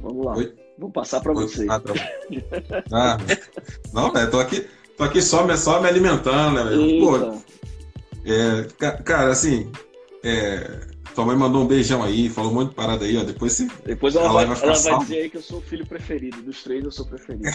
[0.00, 0.36] Vamos lá.
[0.36, 0.54] Oi?
[0.78, 1.66] Vou passar para você.
[1.68, 1.92] Ah, tá
[2.92, 3.16] ah,
[3.92, 7.00] não, velho, tô aqui, tô aqui só, me, só me alimentando, né?
[7.00, 7.42] Pô,
[8.24, 9.70] é, cara, assim,
[10.22, 13.24] é, tua mãe mandou um beijão aí, falou um monte de parada aí, ó.
[13.24, 15.84] Depois, se, Depois ela, vai, vai, ela vai dizer aí que eu sou o filho
[15.84, 16.40] preferido.
[16.42, 17.44] Dos três, eu sou o preferido.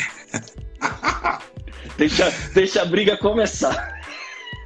[1.98, 3.93] deixa, deixa a briga começar.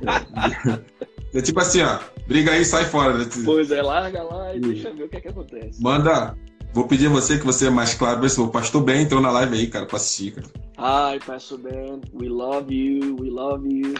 [1.33, 3.13] É tipo assim, ó, briga aí sai fora.
[3.43, 5.81] Pois é, larga lá e deixa ver o que é que acontece.
[5.81, 6.35] Manda.
[6.73, 9.31] Vou pedir a você que você é mais claro, se o Pastor Ben entrou na
[9.31, 10.47] live aí, cara, pra assistir, cara.
[10.77, 12.01] Hi, Pastor Ben.
[12.13, 13.17] We love you.
[13.19, 13.95] We love you.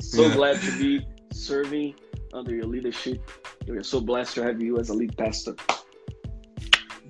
[0.00, 0.36] So yeah.
[0.36, 1.94] glad to be serving
[2.32, 3.20] under your leadership.
[3.68, 5.54] We are so blessed to have you as a lead pastor.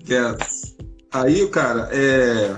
[0.07, 0.75] Yes.
[1.11, 2.55] Aí, cara, é...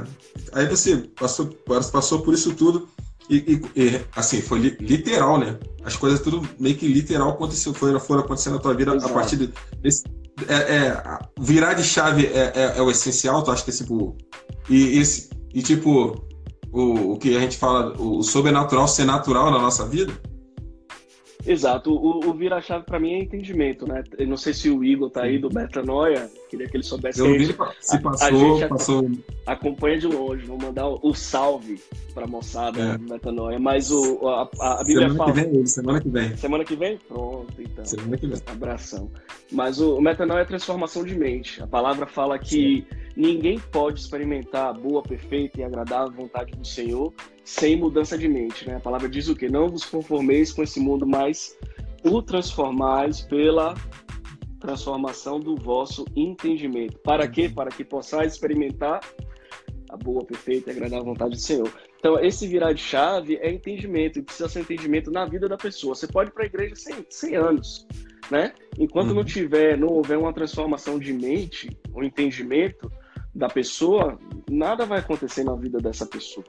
[0.53, 2.89] aí você passou, passou por isso tudo.
[3.30, 5.58] E, e, e, assim, foi literal, né?
[5.84, 9.12] As coisas tudo meio que literal aconteceu, foram, foram acontecendo na tua vida Exato.
[9.12, 10.04] a partir desse.
[10.48, 14.16] É, é, virar de chave é, é, é, o essencial, tu acha que tipo.
[14.70, 16.26] E, esse, e tipo,
[16.72, 20.13] o, o que a gente fala, o sobrenatural ser natural na nossa vida?
[21.47, 24.03] Exato, o, o vira-chave para mim é entendimento, né?
[24.17, 27.21] Eu não sei se o Igor tá aí do Metanoia, queria que ele soubesse.
[27.21, 29.12] Eu vi, se passou, a, gente passou.
[29.45, 31.81] acompanha de longe, vou mandar o, o salve
[32.13, 32.97] pra moçada é.
[32.97, 35.31] do Metanoia, mas o, a, a, Bíblia semana fala...
[35.31, 36.38] Que vem, semana que vem.
[36.38, 36.97] Semana que vem?
[37.07, 37.86] Pronto, então.
[37.86, 38.41] Semana que vem.
[38.45, 39.10] Abração.
[39.49, 41.63] Mas o, o Metanoia é transformação de mente.
[41.63, 42.97] A palavra fala que Sim.
[43.15, 47.13] ninguém pode experimentar a boa, perfeita e agradável vontade do Senhor
[47.47, 48.75] sem mudança de mente, né?
[48.75, 49.47] A palavra diz o quê?
[49.47, 51.57] Não vos conformeis com esse mundo, mas
[52.03, 53.73] o transformais pela
[54.60, 56.99] transformação do vosso entendimento.
[56.99, 57.47] Para quê?
[57.47, 58.99] Para que possais experimentar
[59.89, 61.71] a boa, perfeita e agradável vontade do Senhor.
[61.97, 65.95] Então, esse virar de chave é entendimento, e precisa ser entendimento na vida da pessoa.
[65.95, 67.88] Você pode ir para a igreja sem 100 anos,
[68.29, 68.53] né?
[68.77, 69.15] Enquanto uhum.
[69.15, 72.91] não tiver, não houver uma transformação de mente, um entendimento
[73.33, 76.45] da pessoa, nada vai acontecer na vida dessa pessoa.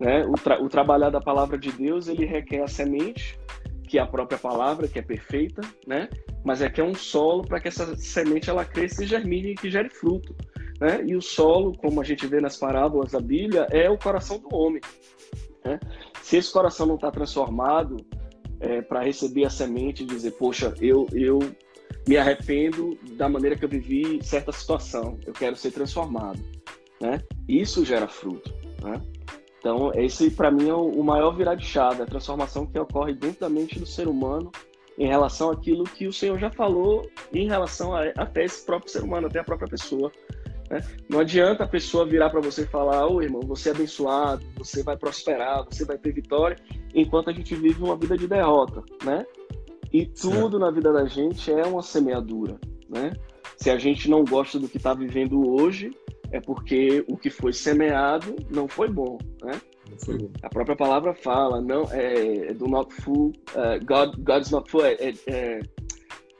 [0.00, 0.24] Né?
[0.24, 3.38] O, tra o trabalhar da palavra de Deus, ele requer a semente,
[3.86, 6.08] que é a própria palavra, que é perfeita, né?
[6.42, 9.70] Mas que é um solo para que essa semente ela cresça e germine e que
[9.70, 10.34] gere fruto.
[10.80, 11.04] Né?
[11.06, 14.54] E o solo, como a gente vê nas parábolas da Bíblia, é o coração do
[14.54, 14.80] homem.
[15.62, 15.78] Né?
[16.22, 17.98] Se esse coração não está transformado
[18.60, 21.38] é, para receber a semente e dizer, poxa, eu, eu
[22.08, 26.40] me arrependo da maneira que eu vivi certa situação, eu quero ser transformado.
[27.00, 27.22] Né?
[27.46, 28.54] Isso gera fruto.
[28.82, 29.02] Né?
[29.60, 33.40] Então, esse para mim é o maior virar de chave, a transformação que ocorre dentro
[33.40, 34.50] da mente do ser humano
[34.98, 39.02] em relação àquilo que o Senhor já falou em relação a, até esse próprio ser
[39.02, 40.10] humano, até a própria pessoa.
[40.70, 40.82] Né?
[41.10, 44.42] Não adianta a pessoa virar para você e falar, ô oh, irmão, você é abençoado,
[44.56, 46.56] você vai prosperar, você vai ter vitória,
[46.94, 49.26] enquanto a gente vive uma vida de derrota, né?
[49.92, 53.12] E tudo na vida da gente é uma semeadura, né?
[53.56, 55.90] Se a gente não gosta do que está vivendo hoje,
[56.32, 59.60] é porque o que foi semeado não foi bom, né?
[60.04, 60.30] Foi bom.
[60.42, 64.84] A própria palavra fala, não é, é do not fool, uh, God, God's not fool,
[64.84, 64.94] é,
[65.26, 65.60] é,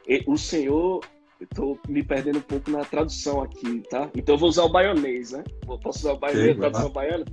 [0.08, 1.00] é, o Senhor
[1.40, 4.10] Estou me perdendo um pouco na tradução aqui, tá?
[4.14, 5.42] Então eu vou usar o baionês, né?
[5.82, 7.24] Posso usar o baionês, okay, tradução baiana?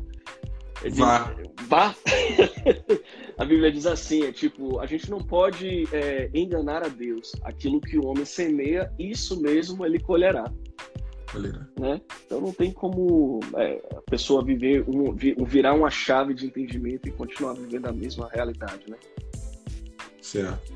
[0.92, 1.36] Vá.
[1.68, 1.96] vá.
[3.38, 5.84] a Bíblia diz assim, é tipo, a gente não pode
[6.34, 7.34] enganar a Deus.
[7.44, 10.46] Aquilo que o homem semeia, isso mesmo ele colherá.
[11.32, 11.68] Colherá.
[11.80, 12.02] Né?
[12.26, 15.14] Então não tem como é, a pessoa viver, um,
[15.46, 18.98] virar uma chave de entendimento e continuar vivendo a mesma realidade, né?
[20.22, 20.74] Certo.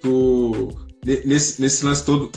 [0.00, 0.68] Tu,
[1.04, 2.30] nesse, nesse lance todo,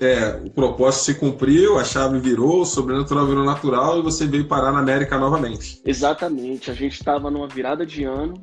[0.00, 4.46] é, o propósito se cumpriu, a chave virou, o sobrenatural virou natural e você veio
[4.46, 5.80] parar na América novamente.
[5.84, 6.70] Exatamente.
[6.70, 8.34] A gente estava numa virada de ano,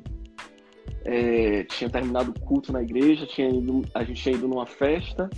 [1.06, 5.30] é, tinha terminado o culto na igreja, tinha ido, a gente tinha ido numa festa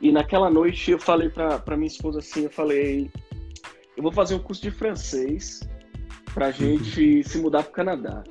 [0.00, 3.10] e naquela noite eu falei para minha esposa assim, eu falei,
[3.96, 5.60] eu vou fazer um curso de francês
[6.32, 8.22] para a gente se mudar para o Canadá.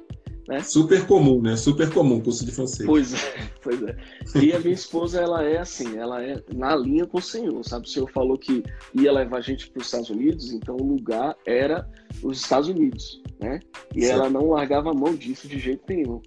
[0.47, 0.61] Né?
[0.61, 1.57] Super comum, né?
[1.57, 2.87] Super comum curso de francês.
[2.87, 3.97] Pois é, pois é.
[4.41, 7.85] E a minha esposa, ela é assim, ela é na linha com o Senhor, sabe?
[7.85, 11.35] O Senhor falou que ia levar a gente para os Estados Unidos, então o lugar
[11.45, 11.85] era
[12.23, 13.59] os Estados Unidos, né?
[13.93, 14.21] E certo.
[14.21, 16.21] ela não largava a mão disso de jeito nenhum.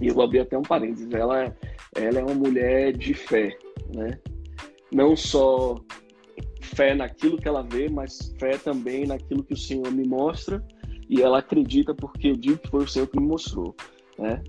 [0.00, 1.52] E eu vou abrir até um parênteses, ela, é,
[1.96, 3.56] ela é uma mulher de fé,
[3.92, 4.20] né?
[4.92, 5.76] Não só
[6.60, 10.64] fé naquilo que ela vê, mas fé também naquilo que o Senhor me mostra
[11.08, 13.74] e ela acredita porque eu digo que foi o Senhor que me mostrou,
[14.18, 14.42] né?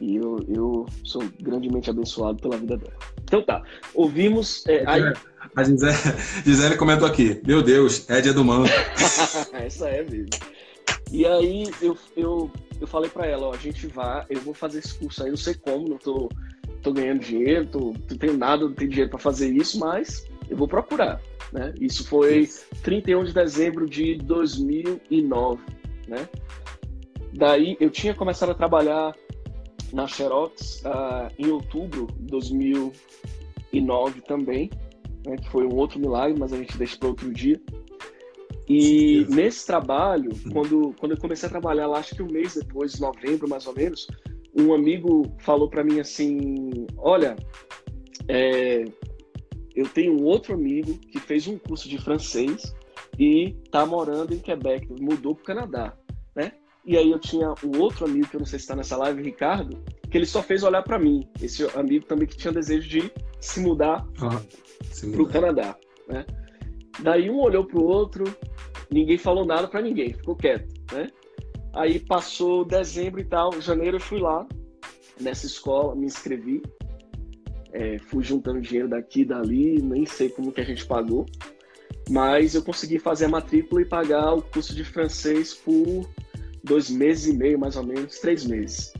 [0.00, 2.96] E eu, eu sou grandemente abençoado pela vida dela.
[3.24, 3.62] Então tá,
[3.94, 4.64] ouvimos.
[4.66, 5.02] É, aí...
[5.56, 5.92] A Gisele,
[6.44, 8.66] Gisele comentou aqui: Meu Deus, é do mano.
[9.52, 10.28] Essa é mesmo.
[11.10, 14.78] E aí eu, eu, eu falei para ela: Ó, a gente vai, eu vou fazer
[14.78, 16.28] esse curso aí, não sei como, não tô,
[16.82, 17.78] tô ganhando dinheiro, tô,
[18.10, 21.20] não tenho nada, não tenho dinheiro para fazer isso, mas eu vou procurar.
[21.52, 21.74] Né?
[21.80, 22.48] Isso foi
[22.82, 26.28] 31 de dezembro de 2009 né?
[27.32, 29.14] Daí eu tinha começado a trabalhar
[29.92, 34.68] na Xerox uh, em outubro de 2009 também,
[35.24, 37.60] né, que foi um outro milagre, mas a gente deixa para outro dia.
[38.68, 43.00] E nesse trabalho, quando, quando eu comecei a trabalhar lá, acho que um mês depois,
[43.00, 44.08] novembro mais ou menos,
[44.56, 47.36] um amigo falou para mim assim: Olha,
[48.28, 48.84] é,
[49.74, 52.74] eu tenho um outro amigo que fez um curso de francês
[53.18, 55.96] e tá morando em Quebec, mudou para o Canadá.
[56.84, 59.22] E aí eu tinha um outro amigo, que eu não sei se está nessa live,
[59.22, 61.28] Ricardo, que ele só fez olhar para mim.
[61.40, 64.40] Esse amigo também que tinha desejo de se mudar ah,
[65.12, 65.76] para o Canadá.
[66.08, 66.24] Né?
[67.00, 68.24] Daí um olhou para o outro,
[68.90, 70.72] ninguém falou nada para ninguém, ficou quieto.
[70.92, 71.08] Né?
[71.72, 74.46] Aí passou dezembro e tal, janeiro eu fui lá
[75.20, 76.62] nessa escola, me inscrevi,
[77.72, 81.26] é, fui juntando dinheiro daqui e dali, nem sei como que a gente pagou,
[82.08, 86.08] mas eu consegui fazer a matrícula e pagar o curso de francês por
[86.64, 88.92] dois meses e meio, mais ou menos, três meses.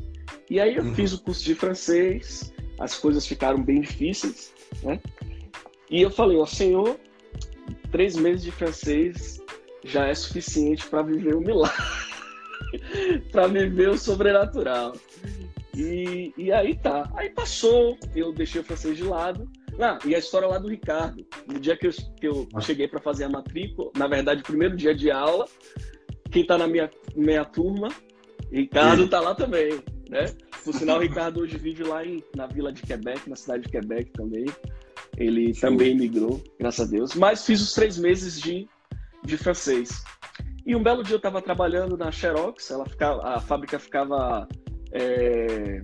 [0.49, 0.95] E aí eu uhum.
[0.95, 4.53] fiz o curso de francês, as coisas ficaram bem difíceis,
[4.83, 5.01] né?
[5.91, 6.99] E eu falei, ó, Senhor,
[7.91, 9.41] três meses de francês
[9.85, 11.77] já é suficiente para viver o milagre,
[13.31, 14.95] para viver o sobrenatural.
[15.77, 17.11] E, e aí tá.
[17.15, 19.49] Aí passou, eu deixei o francês de lado.
[19.79, 21.27] Ah, e a história lá do Ricardo.
[21.47, 24.77] No dia que eu, que eu cheguei para fazer a matrícula, na verdade, o primeiro
[24.77, 25.47] dia de aula,
[26.31, 27.89] quem está na minha, minha turma,
[28.53, 30.27] Ricardo está lá também, né?
[30.65, 33.71] Por sinal, o Ricardo hoje vive lá em, na vila de Quebec, na cidade de
[33.71, 34.45] Quebec também.
[35.17, 37.15] Ele também migrou, graças a Deus.
[37.15, 38.69] Mas fiz os três meses de,
[39.25, 40.03] de francês.
[40.65, 44.47] E um belo dia eu estava trabalhando na Xerox, ela ficava, a fábrica ficava
[44.93, 45.81] é,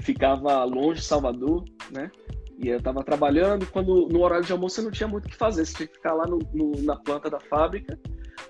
[0.00, 2.10] ficava longe de Salvador, né?
[2.58, 5.36] E eu estava trabalhando, quando no horário de almoço eu não tinha muito o que
[5.36, 7.98] fazer, você tinha que ficar lá no, no, na planta da fábrica,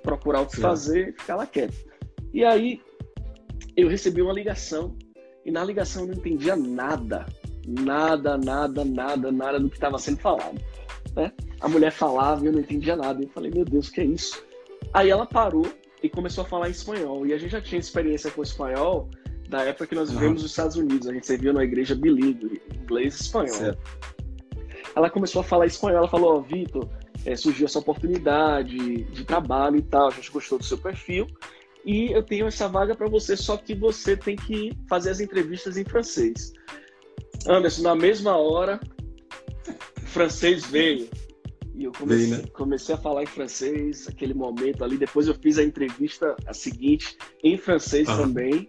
[0.03, 0.63] procurar o que Sim.
[0.63, 1.77] fazer, ficar lá quieto.
[2.33, 2.81] E aí
[3.77, 4.97] eu recebi uma ligação
[5.45, 7.27] e na ligação eu não entendia nada,
[7.67, 10.61] nada, nada, nada, nada do que estava sendo falado.
[11.17, 11.33] Né?
[11.61, 13.23] A mulher falava e eu não entendia nada.
[13.23, 14.46] Eu falei, meu Deus, o que é isso?
[14.97, 15.71] Aí ela parou
[16.03, 17.27] e começou a falar espanhol.
[17.27, 19.11] E a gente já tinha experiência com espanhol
[19.47, 20.43] da época que nós vivemos uhum.
[20.45, 21.07] nos Estados Unidos.
[21.07, 23.49] A gente serviu na igreja bilíngue, inglês e espanhol.
[23.55, 23.79] Certo.
[24.97, 25.99] Ela começou a falar espanhol.
[25.99, 26.89] Ela falou: Ó, oh, Vitor,
[27.27, 30.09] é, surgiu essa oportunidade de trabalho e tal.
[30.09, 31.27] A gente gostou do seu perfil.
[31.85, 35.77] E eu tenho essa vaga para você, só que você tem que fazer as entrevistas
[35.77, 36.55] em francês.
[37.47, 38.81] Anderson, na mesma hora,
[40.03, 41.07] o francês veio.
[41.77, 42.49] E eu comecei, Bem, né?
[42.55, 44.97] comecei, a falar em francês, aquele momento ali.
[44.97, 48.69] Depois eu fiz a entrevista a seguinte em francês também.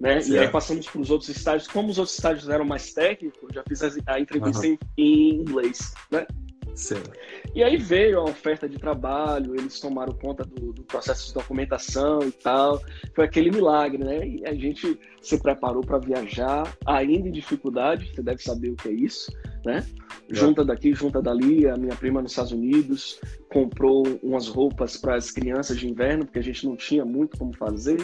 [0.00, 0.22] Né?
[0.26, 1.68] E aí passamos para os outros estágios.
[1.68, 4.78] Como os outros estágios eram mais técnicos, já fiz a, a entrevista uhum.
[4.96, 5.92] em, em, inglês.
[6.10, 6.26] Né?
[6.74, 7.10] Certo.
[7.54, 12.22] E aí veio a oferta de trabalho, eles tomaram conta do, do, processo de documentação
[12.22, 12.80] e tal.
[13.14, 14.26] Foi aquele milagre, né?
[14.26, 18.88] E a gente se preparou para viajar, ainda em dificuldade, você deve saber o que
[18.88, 19.32] é isso,
[19.64, 19.84] né?
[20.30, 20.34] É.
[20.34, 25.30] Junta daqui, junta dali, a minha prima nos Estados Unidos comprou umas roupas para as
[25.30, 27.98] crianças de inverno, porque a gente não tinha muito como fazer.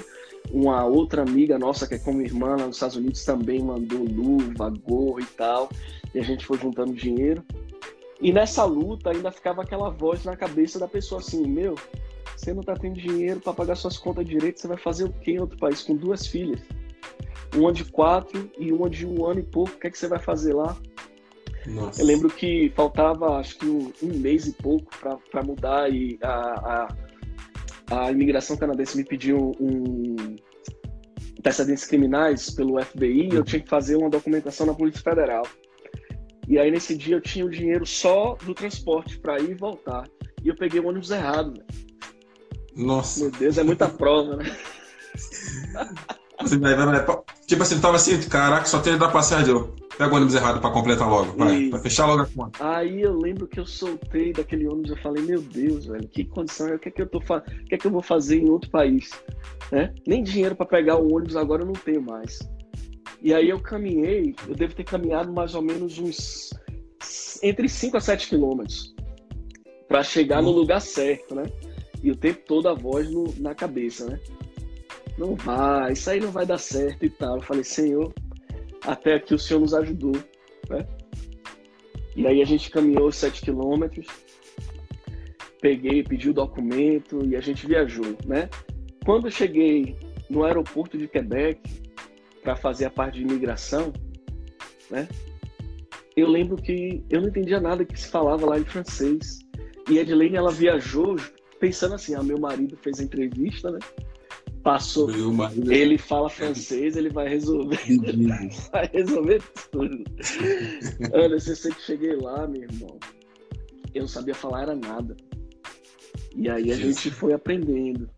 [0.50, 4.70] Uma outra amiga nossa, que é como irmã lá nos Estados Unidos, também mandou luva,
[4.70, 5.68] gorro e tal.
[6.14, 7.44] E a gente foi juntando dinheiro.
[8.20, 11.74] E nessa luta ainda ficava aquela voz na cabeça da pessoa assim: Meu,
[12.36, 15.32] você não tá tendo dinheiro para pagar suas contas direito, você vai fazer o quê
[15.32, 16.60] em outro país com duas filhas?
[17.54, 20.08] Uma de quatro e uma de um ano e pouco, o que é que você
[20.08, 20.76] vai fazer lá?
[21.66, 22.00] Nossa.
[22.00, 24.90] Eu lembro que faltava acho que um, um mês e pouco
[25.30, 26.88] para mudar e a,
[27.90, 30.36] a, a, imigração canadense me pediu um
[31.38, 35.44] antecedentes criminais pelo FBI, eu tinha que fazer uma documentação na Polícia Federal.
[36.48, 40.08] E aí nesse dia eu tinha o dinheiro só do transporte para ir e voltar.
[40.42, 41.66] E eu peguei o ônibus errado, velho.
[42.76, 43.20] Nossa.
[43.20, 44.44] Meu Deus, é muita prova, né?
[47.46, 49.54] tipo assim, tava assim, caraca, só tem dar passagem.
[49.54, 52.76] Eu pego o ônibus errado pra completar logo, vai, pra fechar logo a conta.
[52.76, 56.74] Aí eu lembro que eu soltei daquele ônibus, eu falei, meu Deus, velho, que condição,
[56.74, 57.38] o que é que eu tô fa...
[57.38, 59.10] o que é que eu vou fazer em outro país?
[59.72, 59.94] Né?
[60.06, 62.38] Nem dinheiro para pegar o ônibus agora eu não tenho mais.
[63.22, 66.50] E aí eu caminhei, eu devo ter caminhado mais ou menos uns
[67.42, 68.94] entre 5 a 7 quilômetros
[69.88, 71.44] para chegar no lugar certo, né?
[72.02, 74.20] E o tempo todo a voz no, na cabeça, né?
[75.16, 77.36] Não vai, isso aí não vai dar certo e tal.
[77.36, 78.12] Eu falei, Senhor,
[78.82, 80.16] até aqui o Senhor nos ajudou,
[80.68, 80.86] né?
[82.14, 84.06] E aí a gente caminhou 7 quilômetros,
[85.60, 88.48] peguei, pedi o documento e a gente viajou, né?
[89.04, 89.96] Quando eu cheguei
[90.28, 91.60] no aeroporto de Quebec,
[92.46, 93.92] para fazer a parte de imigração,
[94.88, 95.08] né?
[96.16, 99.40] Eu lembro que eu não entendia nada que se falava lá em francês.
[99.90, 101.16] E a Edilene, ela viajou
[101.58, 103.80] pensando assim, ah, meu marido fez a entrevista, né?
[104.62, 105.10] Passou,
[105.68, 107.78] ele fala francês, ele vai resolver,
[108.70, 110.04] vai resolver tudo.
[111.12, 112.96] Olha, eu sei que cheguei lá, meu irmão,
[113.92, 115.16] eu não sabia falar era nada.
[116.36, 118.08] E aí a gente foi aprendendo,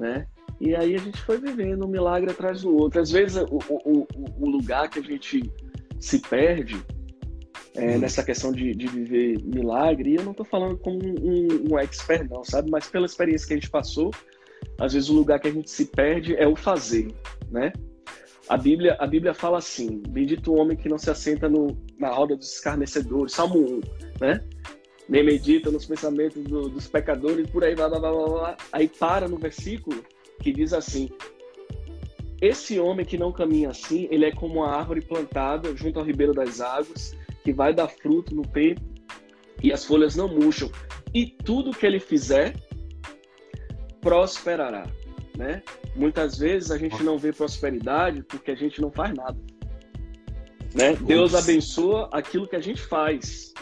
[0.00, 0.26] né?
[0.60, 3.00] E aí a gente foi vivendo um milagre atrás do outro.
[3.00, 4.06] Às vezes o, o,
[4.40, 5.50] o lugar que a gente
[5.98, 6.82] se perde
[7.74, 7.98] é, hum.
[7.98, 12.28] nessa questão de, de viver milagre, e eu não estou falando como um, um, expert,
[12.30, 12.70] não, sabe?
[12.70, 14.10] Mas pela experiência que a gente passou,
[14.78, 17.12] às vezes o lugar que a gente se perde é o fazer,
[17.50, 17.72] né?
[18.48, 22.10] A Bíblia, a Bíblia fala assim: Bendito o homem que não se assenta no, na
[22.10, 23.80] roda dos escarnecedores, Salmo 1,
[24.20, 24.44] né?
[25.08, 28.56] Nem medita nos pensamentos do, dos pecadores, por aí, blá, blá, blá, blá.
[28.72, 30.02] Aí para no versículo
[30.40, 31.08] que diz assim:
[32.40, 36.32] Esse homem que não caminha assim, ele é como uma árvore plantada junto ao ribeiro
[36.32, 38.80] das águas, que vai dar fruto no tempo
[39.62, 40.70] e as folhas não murcham,
[41.14, 42.54] e tudo que ele fizer
[44.00, 44.86] prosperará,
[45.36, 45.62] né?
[45.96, 49.38] Muitas vezes a gente não vê prosperidade porque a gente não faz nada.
[50.74, 50.94] Né?
[50.96, 53.54] Deus abençoa aquilo que a gente faz.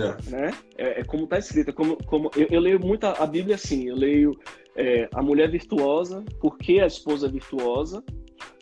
[0.00, 0.30] Certo.
[0.30, 0.50] Né?
[0.76, 1.70] É, é como está escrito.
[1.70, 3.88] É como, como, eu, eu, leio muito a, a Bíblia assim.
[3.88, 4.38] Eu leio
[4.76, 8.02] é, a mulher virtuosa, porque a esposa é virtuosa,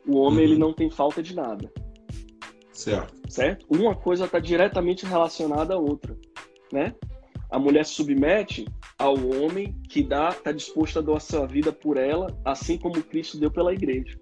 [0.06, 0.52] o homem uhum.
[0.52, 1.70] ele não tem falta de nada.
[2.72, 3.14] Certo.
[3.28, 3.66] Certo?
[3.68, 6.16] Uma coisa está diretamente relacionada à outra,
[6.72, 6.94] né?
[7.50, 8.66] A mulher se submete
[8.98, 13.38] ao homem que dá, está disposto a doar sua vida por ela, assim como Cristo
[13.38, 14.18] deu pela igreja.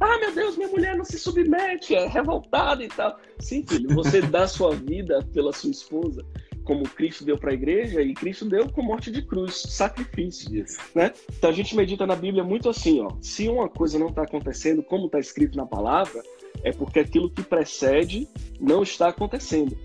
[0.00, 3.18] Ah, meu Deus, minha mulher não se submete, é revoltada e tal.
[3.38, 6.24] Sim, filho, você dá sua vida pela sua esposa,
[6.64, 10.54] como Cristo deu para a igreja, e Cristo deu com morte de cruz, sacrifício.
[10.54, 10.78] Isso.
[10.94, 11.12] Né?
[11.38, 13.08] Então a gente medita na Bíblia muito assim, ó.
[13.22, 16.22] Se uma coisa não está acontecendo como está escrito na palavra,
[16.62, 18.28] é porque aquilo que precede
[18.60, 19.76] não está acontecendo.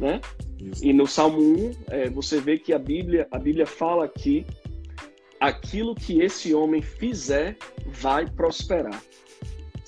[0.00, 0.20] Né?
[0.58, 0.84] Isso.
[0.84, 4.44] E no Salmo 1, é, você vê que a Bíblia, a Bíblia fala que
[5.38, 7.56] aquilo que esse homem fizer
[7.86, 9.00] vai prosperar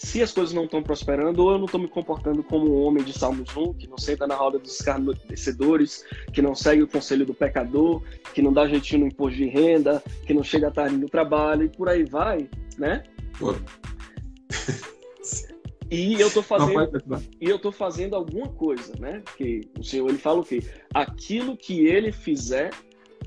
[0.02, 3.04] se as coisas não estão prosperando, ou eu não estou me comportando como um homem
[3.04, 7.24] de Salmos 1, que não senta na roda dos escarnecedores, que não segue o conselho
[7.24, 8.02] do pecador,
[8.34, 11.68] que não dá jeitinho no imposto de renda, que não chega tarde no trabalho, e
[11.68, 13.04] por aí vai, né?
[13.38, 13.54] Pô.
[15.88, 16.90] E eu tô fazendo,
[17.40, 19.22] e eu tô fazendo alguma coisa, né?
[19.36, 20.64] Que o Senhor ele fala o quê?
[20.92, 22.70] Aquilo que ele fizer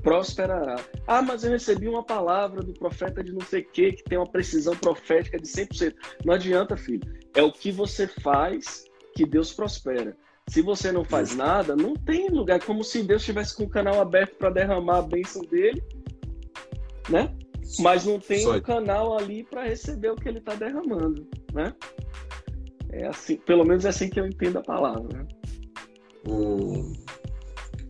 [0.06, 0.76] prosperará.
[1.04, 4.16] Ah, mas eu recebi uma palavra do profeta de não sei o que, que tem
[4.16, 5.96] uma precisão profética de 100%.
[6.24, 7.02] Não adianta, filho.
[7.34, 8.84] É o que você faz
[9.16, 10.16] que Deus prospera.
[10.48, 12.62] Se você não faz nada, não tem lugar.
[12.62, 15.82] Como se Deus estivesse com o canal aberto para derramar a bênção dele,
[17.10, 17.34] né?
[17.80, 21.74] Mas não tem um canal ali para receber o que ele está derramando, né?
[22.92, 25.18] É assim, pelo menos é assim que eu entendo a palavra.
[25.18, 25.26] Né?
[26.28, 26.92] O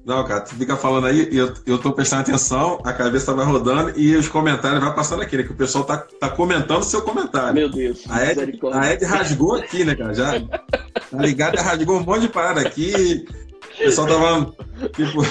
[0.07, 3.93] não, cara, tu fica falando aí, eu, eu tô prestando atenção, a cabeça vai rodando
[3.99, 5.43] e os comentários vai passando aqui, né?
[5.43, 7.55] Que o pessoal tá, tá comentando o seu comentário.
[7.55, 8.05] Meu Deus.
[8.09, 10.15] A Ed, a Ed rasgou aqui, né, cara?
[10.15, 13.27] Já tá ligado, rasgou um monte de parada aqui.
[13.75, 14.55] O pessoal tava,
[14.95, 15.23] tipo,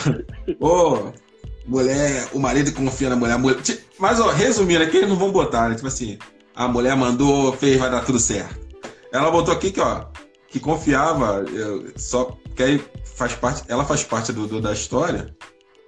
[0.59, 1.13] ô, oh,
[1.65, 3.37] mulher, o marido confia na mulher.
[3.37, 3.57] mulher.
[3.97, 5.75] Mas, ó, resumindo aqui, eles não vão botar, né?
[5.75, 6.19] Tipo assim,
[6.53, 8.59] a mulher mandou, fez, vai dar tudo certo.
[9.09, 10.03] Ela botou aqui que, ó,
[10.49, 15.35] que confiava, eu, só que aí faz parte, ela faz parte do, do da história.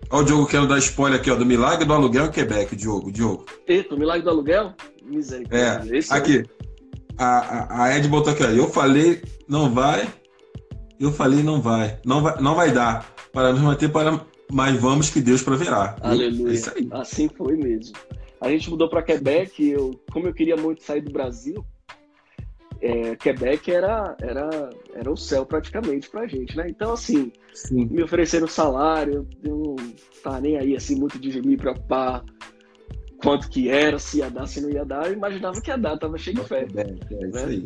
[0.10, 3.12] Olha o Diogo querendo dar spoiler aqui, ó, do Milagre do Aluguel em Quebec, Diogo,
[3.12, 3.46] Diogo.
[3.68, 4.74] Eita, o Milagre do Aluguel?
[5.04, 5.96] Misericórdia.
[5.96, 6.46] É, Esse aqui.
[7.18, 10.08] A, a, a, Ed botou aqui, ó, eu falei, não vai,
[11.00, 15.10] eu falei, não vai, não vai, não vai dar para nos manter para, mas vamos
[15.10, 15.96] que Deus proverá.
[16.02, 16.58] Aleluia.
[16.58, 17.96] É assim foi mesmo.
[18.40, 21.66] A gente mudou para Quebec, eu, como eu queria muito sair do Brasil,
[22.82, 26.66] é, Quebec era, era, era o céu praticamente pra gente, né?
[26.70, 27.86] Então, assim, Sim.
[27.86, 29.76] me ofereceram salário, eu não
[30.24, 32.24] tava nem aí, assim, muito de me preocupar
[33.22, 35.98] quanto que era, se ia dar, se não ia dar, eu imaginava que ia dar,
[35.98, 36.68] tava cheio de fé.
[36.76, 37.44] É, é, né?
[37.46, 37.66] aí.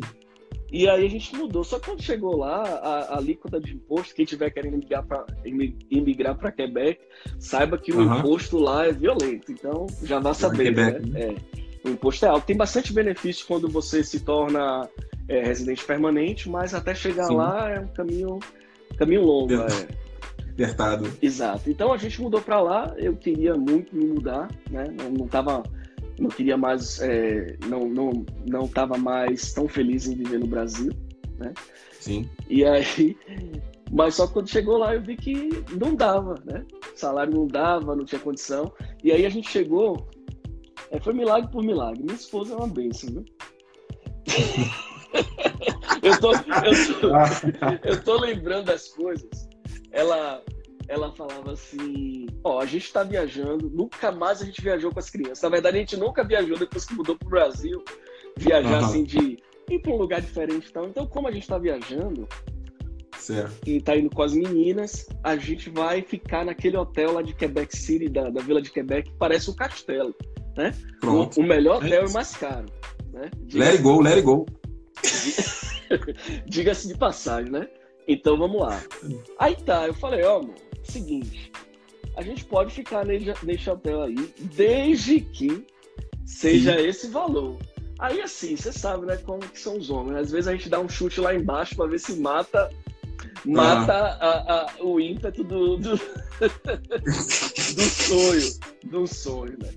[0.72, 1.62] E aí a gente mudou.
[1.62, 5.26] Só que quando chegou lá, a, a alíquota de imposto, quem tiver querendo emigrar para
[5.90, 6.98] emigrar para Quebec,
[7.38, 9.52] saiba que o imposto lá é violento.
[9.52, 10.98] Então já vá saber, né?
[10.98, 11.20] né?
[11.20, 11.51] É
[11.84, 12.46] o imposto é alto.
[12.46, 14.88] Tem bastante benefício quando você se torna
[15.28, 17.36] é, residente permanente, mas até chegar Sim.
[17.36, 18.38] lá é um caminho,
[18.96, 19.54] caminho longo.
[19.54, 20.02] É.
[20.50, 21.10] Apertado.
[21.20, 21.70] Exato.
[21.70, 22.94] Então a gente mudou para lá.
[22.98, 24.84] Eu queria muito me mudar, né?
[24.98, 25.62] Não, não tava,
[26.18, 30.92] não queria mais, é, não, não, não tava mais tão feliz em viver no Brasil,
[31.38, 31.52] né?
[31.98, 32.28] Sim.
[32.48, 33.16] E aí,
[33.90, 36.64] mas só quando chegou lá eu vi que não dava, né?
[36.94, 38.70] O salário não dava, não tinha condição.
[39.02, 40.06] E aí a gente chegou
[40.90, 42.02] é, foi milagre por milagre.
[42.02, 43.24] Minha esposa é uma bênção, viu?
[46.02, 49.48] eu, tô, eu, tô, eu tô lembrando das coisas.
[49.90, 50.42] Ela,
[50.88, 55.10] ela falava assim: Ó, a gente tá viajando, nunca mais a gente viajou com as
[55.10, 55.42] crianças.
[55.42, 57.82] Na verdade, a gente nunca viajou depois que mudou pro Brasil,
[58.36, 58.86] viajar uhum.
[58.86, 59.38] assim de
[59.70, 60.86] ir para um lugar diferente e tal.
[60.86, 62.28] Então, como a gente tá viajando,
[63.16, 63.68] Certo.
[63.68, 67.76] e tá indo com as meninas, a gente vai ficar naquele hotel lá de Quebec
[67.76, 70.14] City, da, da Vila de Quebec, que parece um castelo.
[70.56, 70.74] Né?
[71.00, 71.40] Pronto.
[71.40, 72.66] O, o melhor hotel é o mais caro.
[73.12, 73.30] Né?
[73.52, 74.46] Let it go, let it go.
[76.46, 77.68] Diga-se de passagem, né?
[78.06, 78.82] Então vamos lá.
[79.38, 81.52] Aí tá, eu falei, ó, amor, seguinte,
[82.16, 85.64] a gente pode ficar nesse hotel aí, desde que
[86.24, 86.86] seja Sim.
[86.86, 87.58] esse valor.
[87.98, 90.16] Aí assim, você sabe, né, como que são os homens.
[90.16, 92.70] Às vezes a gente dá um chute lá embaixo para ver se mata
[93.44, 94.18] mata ah.
[94.20, 95.96] a, a, o ímpeto do, do,
[97.74, 99.70] do sonho, do sonho, né?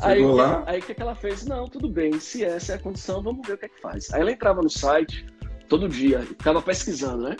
[0.00, 0.62] Aí, lá.
[0.66, 1.44] aí o que, que ela fez?
[1.44, 4.12] Não, tudo bem, se essa é a condição, vamos ver o que é que faz.
[4.12, 5.26] Aí ela entrava no site
[5.68, 7.36] todo dia, ficava pesquisando, né?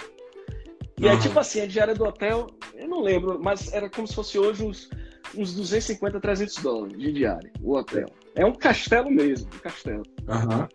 [0.99, 1.13] E uhum.
[1.13, 4.39] aí, tipo assim, a diária do hotel, eu não lembro, mas era como se fosse
[4.39, 4.91] hoje uns,
[5.37, 8.09] uns 250, 300 dólares de diária, o hotel.
[8.35, 10.03] É um castelo mesmo, um castelo.
[10.29, 10.67] Uhum.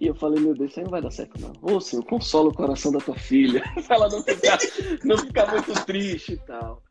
[0.00, 1.52] E eu falei, meu Deus, isso aí não vai dar certo, não.
[1.60, 4.58] Ô, Senhor, consola o coração da tua filha, pra ela não ficar,
[5.04, 6.82] não ficar muito triste e tal.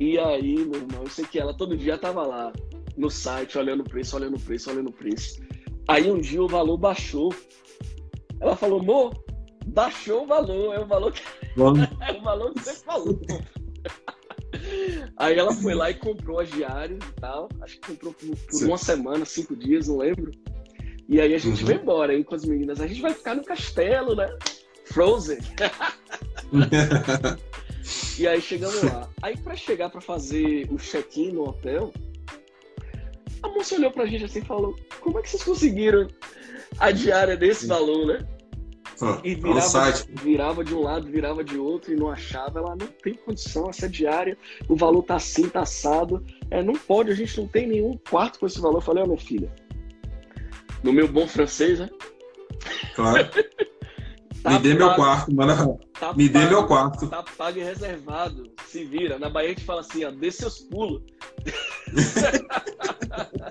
[0.00, 2.50] E aí, meu irmão, eu sei que ela todo dia tava lá,
[3.00, 5.40] no site, olhando o preço, olhando o preço, olhando o preço.
[5.88, 7.34] Aí um dia o valor baixou.
[8.38, 9.24] Ela falou, amor,
[9.66, 11.22] baixou o valor, é o valor que,
[12.06, 13.20] é o valor que você falou.
[15.16, 17.48] Aí ela foi lá e comprou as diárias e tal.
[17.60, 20.30] Acho que comprou por, por uma semana, cinco dias, não lembro.
[21.08, 21.66] E aí a gente uhum.
[21.66, 22.80] vai embora aí com as meninas.
[22.80, 24.28] A gente vai ficar no castelo, né?
[24.86, 25.38] Frozen.
[28.18, 29.08] e aí chegamos lá.
[29.22, 31.92] Aí para chegar para fazer o check-in no hotel,
[33.42, 36.08] a moça olhou pra gente assim e falou: Como é que vocês conseguiram
[36.78, 38.26] a diária desse valor, né?
[39.24, 42.58] e virava, virava de um lado, virava de outro e não achava.
[42.58, 44.36] Ela não tem condição, essa diária,
[44.68, 46.24] o valor tá assim, tá assado.
[46.50, 48.78] É, não pode, a gente não tem nenhum quarto com esse valor.
[48.78, 49.50] Eu falei, ó, oh, minha filha,
[50.82, 51.88] no meu bom francês, né?
[52.94, 53.28] Claro.
[54.42, 55.80] tá Me dê meu quarto, mano.
[55.98, 57.08] Tá Me pago, dê meu quarto.
[57.08, 58.50] Tá pago e reservado.
[58.66, 59.18] Se vira.
[59.18, 61.02] Na Bahia a gente fala assim, ó, dê seus pulos.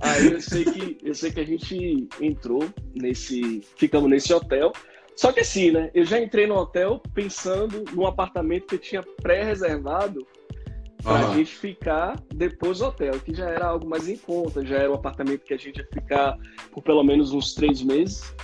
[0.00, 4.72] Aí eu sei que eu sei que a gente entrou nesse, ficamos nesse hotel.
[5.16, 5.90] Só que assim, né?
[5.94, 10.26] Eu já entrei no hotel pensando num apartamento que eu tinha pré-reservado
[11.02, 14.76] para a gente ficar depois do hotel, que já era algo mais em conta, já
[14.76, 16.36] era um apartamento que a gente ia ficar
[16.72, 18.34] por pelo menos uns três meses.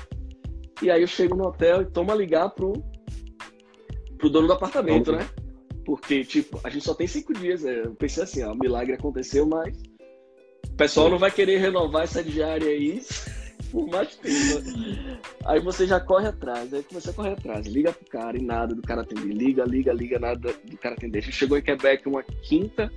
[0.82, 2.72] E aí eu chego no hotel e tomo a ligar pro,
[4.18, 5.28] pro dono do apartamento, né?
[5.84, 7.62] Porque, tipo, a gente só tem cinco dias.
[7.62, 7.82] Né?
[7.84, 9.76] Eu pensei assim, ó, o milagre aconteceu, mas
[10.68, 13.02] o pessoal não vai querer renovar essa diária aí
[13.70, 14.62] por mais tempo.
[15.44, 18.74] Aí você já corre atrás, aí começa a correr atrás, liga pro cara e nada
[18.74, 21.18] do cara atender, liga, liga, liga, nada do cara atender.
[21.18, 22.90] A gente chegou em Quebec uma quinta,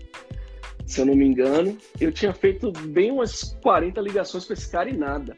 [0.85, 4.89] se eu não me engano, eu tinha feito bem umas 40 ligações para esse cara
[4.89, 5.35] e nada,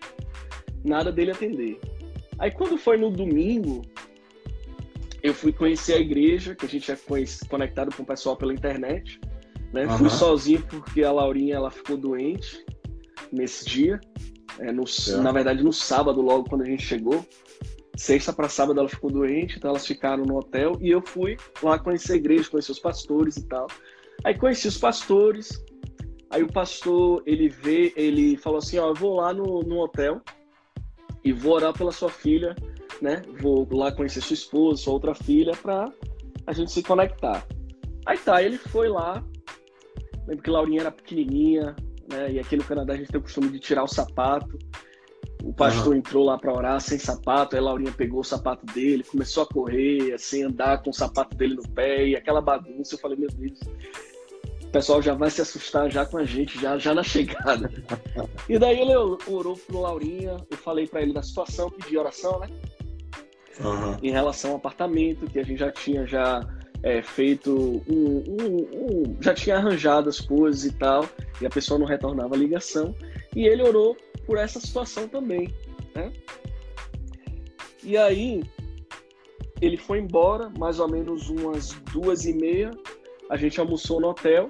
[0.84, 1.80] nada dele atender.
[2.38, 3.82] Aí quando foi no domingo,
[5.26, 6.98] eu fui conhecer a igreja, que a gente tinha
[7.50, 9.20] conectado com o pessoal pela internet.
[9.74, 9.86] Né?
[9.88, 9.98] Uhum.
[9.98, 12.64] Fui sozinho porque a Laurinha ela ficou doente
[13.32, 14.00] nesse dia.
[14.60, 15.18] É, no, é.
[15.18, 17.26] Na verdade, no sábado, logo quando a gente chegou.
[17.98, 21.80] Sexta para sábado ela ficou doente, então elas ficaram no hotel e eu fui lá
[21.80, 23.68] conhecer a igreja, conhecer os pastores e tal.
[24.24, 25.64] Aí conheci os pastores.
[26.30, 30.22] Aí o pastor, ele vê, ele falou assim, ó, eu vou lá no, no hotel
[31.26, 32.56] e vou orar pela sua filha,
[33.02, 33.24] né?
[33.42, 35.92] Vou lá conhecer sua esposa, sua outra filha, para
[36.46, 37.46] a gente se conectar.
[38.06, 39.24] Aí tá, ele foi lá.
[40.28, 41.76] Lembro que Laurinha era pequenininha,
[42.08, 42.34] né?
[42.34, 44.60] E aqui no Canadá a gente tem o costume de tirar o sapato.
[45.44, 45.96] O pastor uhum.
[45.96, 49.48] entrou lá para orar sem sapato, aí a Laurinha pegou o sapato dele, começou a
[49.48, 52.96] correr, assim, andar com o sapato dele no pé, e aquela bagunça.
[52.96, 53.60] Eu falei, meu Deus,
[54.76, 57.72] pessoal já vai se assustar já com a gente, já, já na chegada.
[58.50, 62.50] e daí ele orou pro Laurinha, eu falei para ele da situação, pedi oração, né?
[63.62, 63.98] Uhum.
[64.04, 66.46] Em relação ao apartamento, que a gente já tinha já
[66.84, 71.08] é, feito um, um, um, já tinha arranjado as coisas e tal,
[71.40, 72.94] e a pessoa não retornava a ligação,
[73.34, 73.96] e ele orou
[74.26, 75.56] por essa situação também,
[75.96, 76.12] né?
[77.82, 78.44] E aí
[79.62, 82.72] ele foi embora, mais ou menos umas duas e meia,
[83.30, 84.50] a gente almoçou no hotel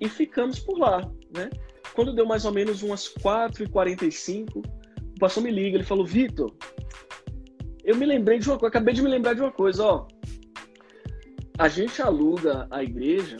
[0.00, 1.00] e ficamos por lá,
[1.34, 1.50] né?
[1.94, 6.52] Quando deu mais ou menos umas 4h45, o pastor me liga, ele falou, Vitor,
[7.84, 10.06] eu me lembrei de uma coisa, acabei de me lembrar de uma coisa, ó,
[11.58, 13.36] a gente aluga a igreja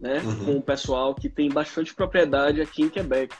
[0.00, 0.44] né, uhum.
[0.44, 3.34] com o pessoal que tem bastante propriedade aqui em Quebec.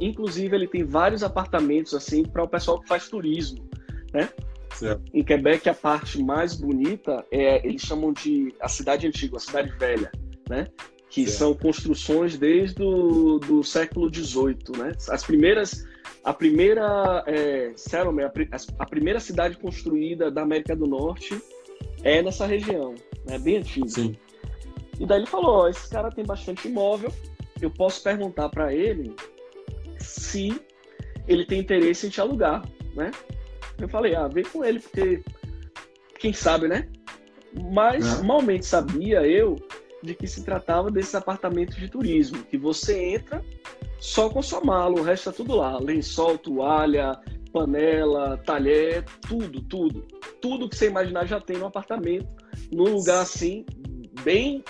[0.00, 3.68] Inclusive, ele tem vários apartamentos assim para o pessoal que faz turismo,
[4.12, 4.28] né?
[4.74, 5.02] Certo.
[5.12, 9.70] Em Quebec, a parte mais bonita é eles chamam de a cidade antiga, a cidade
[9.78, 10.10] velha,
[10.48, 10.66] né?
[11.12, 14.92] Que são construções desde o do século XVIII, né?
[15.10, 15.86] As primeiras,
[16.24, 18.30] a primeira é, settlement,
[18.78, 21.38] a, primeira cidade construída da América do Norte
[22.02, 22.94] é nessa região,
[23.26, 23.38] né?
[23.38, 23.88] Bem antigo.
[23.90, 24.16] Sim.
[24.98, 27.12] E daí ele falou: ó, esse cara tem bastante imóvel,
[27.60, 29.14] eu posso perguntar para ele
[29.98, 30.58] se
[31.28, 33.10] ele tem interesse em te alugar, né?
[33.78, 35.22] Eu falei: ah, vem com ele, porque
[36.18, 36.88] quem sabe, né?
[37.70, 38.22] Mas é.
[38.22, 39.56] malmente sabia eu
[40.02, 43.44] de que se tratava desses apartamentos de turismo, que você entra
[44.00, 47.18] só com sua mala, o resto é tudo lá, lençol, toalha,
[47.52, 50.06] panela, talher, tudo, tudo.
[50.40, 52.26] Tudo que você imaginar já tem no apartamento,
[52.72, 53.64] num lugar assim,
[54.22, 54.64] bem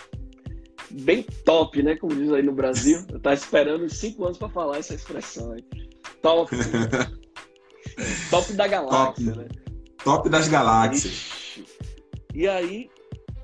[0.91, 1.97] bem top, né?
[1.97, 3.05] Como diz aí no Brasil.
[3.11, 5.65] Eu tava esperando cinco anos para falar essa expressão aí.
[6.21, 6.51] Top.
[8.31, 9.39] top da galáxia, top.
[9.39, 9.49] né?
[10.05, 11.13] Top das galáxias.
[11.13, 11.67] Ixi.
[12.35, 12.91] E aí,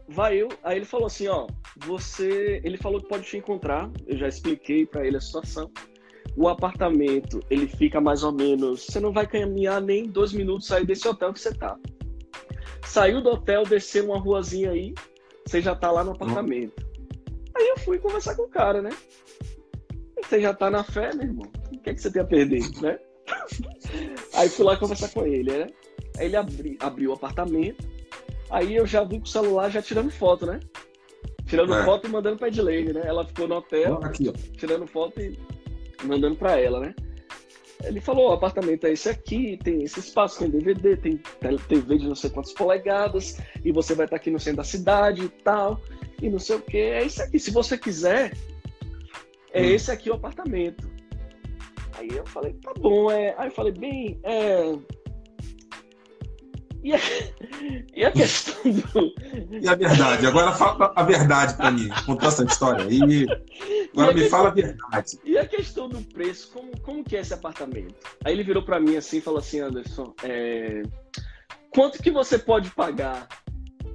[0.08, 0.48] vai eu.
[0.62, 1.46] Aí ele falou assim: ó,
[1.86, 2.60] você.
[2.64, 3.90] Ele falou que pode te encontrar.
[4.06, 5.70] Eu já expliquei para ele a situação
[6.38, 8.86] o apartamento ele fica mais ou menos.
[8.86, 11.76] Você não vai caminhar nem dois minutos sair desse hotel que você tá.
[12.86, 14.94] Saiu do hotel, desceu uma ruazinha aí,
[15.44, 16.86] você já tá lá no apartamento.
[17.56, 18.90] Aí eu fui conversar com o cara, né?
[20.22, 21.50] Você já tá na fé, meu irmão?
[21.74, 22.98] O que, é que você tem a perder, né?
[24.34, 25.66] Aí fui lá conversar com ele, né?
[26.18, 27.86] Aí ele abri, abriu o apartamento,
[28.50, 30.58] aí eu já vi com o celular já tirando foto, né?
[31.48, 31.84] Tirando é.
[31.84, 33.02] foto e mandando pra Edilene, né?
[33.04, 35.38] Ela ficou no hotel, aqui, tirando foto e
[36.04, 36.94] mandando pra ela, né?
[37.84, 41.20] Ele falou, o apartamento é esse aqui, tem esse espaço, tem DVD, tem
[41.68, 45.24] TV de não sei quantas polegadas, e você vai estar aqui no centro da cidade
[45.24, 45.80] e tal,
[46.20, 46.76] e não sei o que.
[46.76, 47.38] É isso aqui.
[47.38, 48.36] Se você quiser,
[49.52, 49.64] é hum.
[49.64, 50.90] esse aqui o apartamento.
[51.92, 53.34] Aí eu falei, tá bom, é.
[53.38, 54.76] Aí eu falei, bem, é.
[56.82, 56.98] E a,
[57.94, 59.14] e a questão do.
[59.60, 60.26] E a verdade?
[60.26, 61.88] Agora fala a verdade para mim.
[62.06, 63.26] Contou essa história aí.
[63.92, 65.18] Agora me questão, fala a verdade.
[65.24, 67.94] E a questão do preço, como, como que é esse apartamento?
[68.24, 70.82] Aí ele virou para mim assim e falou assim, Anderson, é,
[71.70, 73.26] quanto que você pode pagar?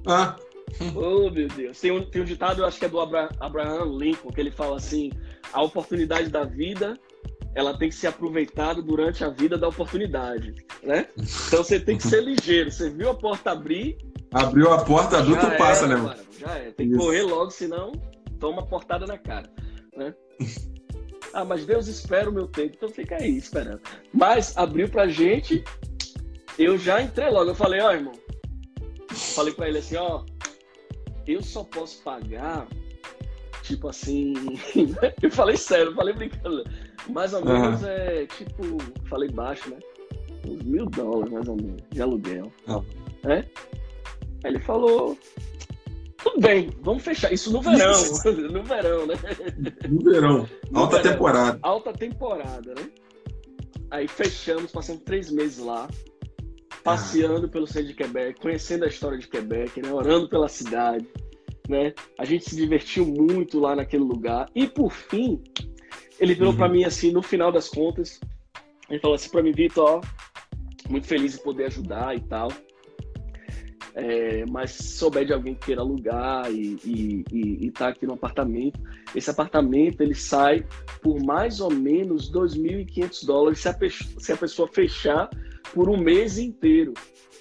[0.06, 0.36] Ah.
[0.96, 1.80] Oh, meu Deus.
[1.80, 4.78] Tem um, tem um ditado, eu acho que é do Abraham Lincoln, que ele fala
[4.78, 5.12] assim:
[5.52, 7.00] a oportunidade da vida
[7.56, 11.08] ela tem que ser aproveitada durante a vida da oportunidade, né?
[11.18, 12.72] Então você tem que ser ligeiro.
[12.72, 13.97] Você viu a porta abrir?
[14.32, 16.20] Abriu a porta, abriu, tu passa, né, mano?
[16.39, 16.72] Já é.
[16.72, 17.04] Tem que Isso.
[17.04, 17.91] correr logo, senão
[18.39, 19.49] toma portada na cara,
[19.95, 20.14] né?
[21.34, 23.82] Ah, mas Deus espera o meu tempo, então fica aí esperando.
[24.14, 25.64] Mas abriu pra gente,
[26.60, 27.49] eu já entrei logo.
[27.49, 28.14] Eu falei, ó, oh, irmão.
[29.10, 30.24] Falei pra ele assim, ó,
[31.26, 32.68] eu só posso pagar,
[33.64, 34.34] tipo assim.
[35.24, 36.64] eu falei sério, falei brincando.
[37.10, 37.88] Mais ou menos uhum.
[37.88, 38.78] é tipo,
[39.10, 39.78] falei baixo, né?
[40.47, 42.51] Uns mil dólares, mais ou menos, de aluguel.
[42.68, 42.84] Uhum.
[43.26, 43.38] É?
[44.43, 45.18] Aí ele falou.
[46.18, 47.34] Tudo bem, vamos fechar.
[47.34, 47.91] Isso no verão.
[48.51, 49.16] no verão, né?
[49.89, 50.49] No verão.
[50.72, 51.12] No alta verão.
[51.12, 51.60] temporada.
[51.62, 52.89] Alta temporada, né?
[53.91, 55.88] Aí fechamos, passamos três meses lá,
[56.84, 57.49] passeando ah.
[57.49, 59.91] pelo centro de Quebec, conhecendo a história de Quebec, né?
[59.91, 61.08] Orando pela cidade,
[61.70, 61.93] né?
[62.18, 64.49] A gente se divertiu muito lá naquele lugar.
[64.56, 65.43] E por fim,
[66.24, 66.58] ele virou uhum.
[66.58, 68.20] para mim assim, no final das contas,
[68.90, 70.02] ele falou assim para mim, Vitor,
[70.90, 72.50] muito feliz em poder ajudar e tal.
[73.96, 78.08] É, mas se souber de alguém que queira alugar e, e, e, e tá aqui
[78.08, 78.80] no apartamento,
[79.14, 80.66] esse apartamento ele sai
[81.02, 83.76] por mais ou menos 2.500 dólares se a,
[84.18, 85.30] se a pessoa fechar
[85.74, 86.94] por um mês inteiro.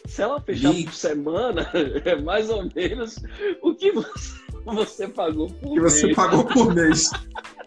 [0.07, 0.85] Se ela fechar e...
[0.85, 1.71] por semana,
[2.05, 3.17] é mais ou menos
[3.63, 5.95] o que você, você pagou por que mês.
[5.95, 7.09] Que você pagou por mês.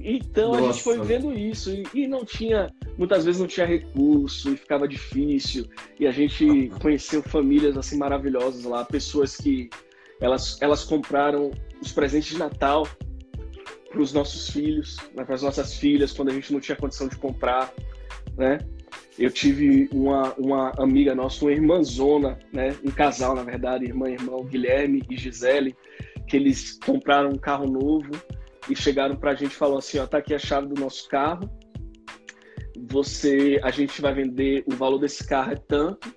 [0.00, 0.62] Então Nossa.
[0.62, 4.56] a gente foi vendo isso e, e, não tinha, muitas vezes não tinha recurso e
[4.56, 5.66] ficava difícil.
[6.00, 9.68] E a gente conheceu famílias assim maravilhosas lá, pessoas que
[10.20, 12.88] elas, elas compraram os presentes de Natal
[13.90, 17.08] para os nossos filhos, né, para as nossas filhas, quando a gente não tinha condição
[17.08, 17.72] de comprar,
[18.36, 18.58] né?
[19.18, 22.76] Eu tive uma, uma amiga nossa, uma irmãzona, né?
[22.84, 25.74] Um casal, na verdade, irmã e irmão, Guilherme e Gisele,
[26.28, 28.12] que eles compraram um carro novo
[28.68, 31.08] e chegaram para a gente e falaram assim, ó, tá aqui a chave do nosso
[31.08, 31.48] carro,
[32.90, 36.14] você, a gente vai vender, o valor desse carro é tanto,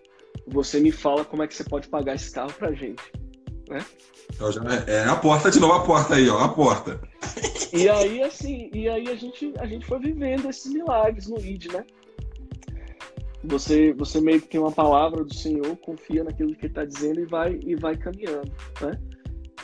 [0.48, 3.02] você me fala como é que você pode pagar esse carro para a gente,
[3.70, 3.84] né?
[4.34, 4.50] Então,
[4.88, 7.00] é, é a porta de novo, a porta aí, ó, a porta.
[7.74, 11.72] E aí, assim, e aí a gente, a gente foi vivendo esses milagres no ID,
[11.72, 11.86] né?
[13.46, 17.22] Você, você meio que tem uma palavra do Senhor, confia naquilo que Ele está dizendo
[17.22, 19.00] e vai, e vai caminhando, né?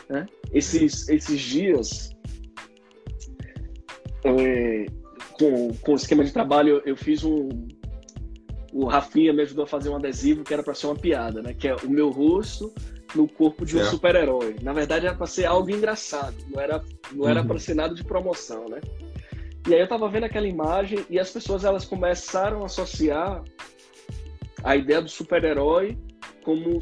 [0.09, 0.25] né?
[0.53, 2.15] Esses, esses dias,
[4.23, 4.85] é,
[5.33, 7.49] com, com o esquema de trabalho, eu fiz um.
[8.73, 11.53] O Rafinha me ajudou a fazer um adesivo que era para ser uma piada, né?
[11.53, 12.73] Que é o meu rosto
[13.15, 14.57] no corpo de um super-herói.
[14.61, 17.47] Na verdade, era para ser algo engraçado, não era, não era uhum.
[17.47, 18.81] para ser nada de promoção, né?
[19.67, 23.43] E aí eu tava vendo aquela imagem e as pessoas elas começaram a associar
[24.63, 25.97] a ideia do super-herói
[26.43, 26.79] como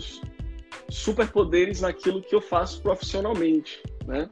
[0.90, 4.30] superpoderes naquilo que eu faço profissionalmente, né?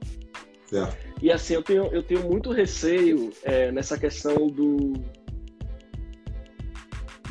[0.65, 1.12] Certo.
[1.23, 4.91] E assim, eu tenho, eu tenho muito receio é, nessa questão do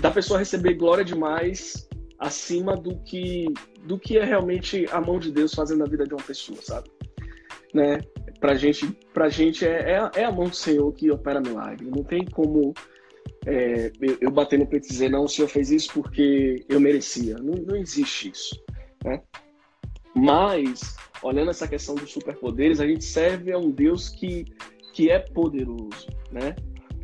[0.00, 1.86] da pessoa receber glória demais
[2.18, 3.44] acima do que
[3.84, 6.90] do que é realmente a mão de Deus fazendo na vida de uma pessoa, sabe?
[7.74, 7.98] Né?
[8.40, 11.90] Pra gente, pra gente é, é, é a mão do Senhor que opera milagre.
[11.94, 12.72] Não tem como
[13.44, 16.80] é, eu, eu bater no peito e dizer, não, o Senhor fez isso porque eu
[16.80, 17.36] merecia.
[17.36, 18.58] Não, não existe isso.
[19.04, 19.20] Né?
[20.16, 24.44] Mas olhando essa questão dos superpoderes, a gente serve a um Deus que,
[24.92, 26.56] que é poderoso, né?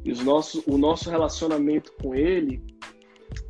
[0.05, 2.62] E os nosso, o nosso relacionamento com Ele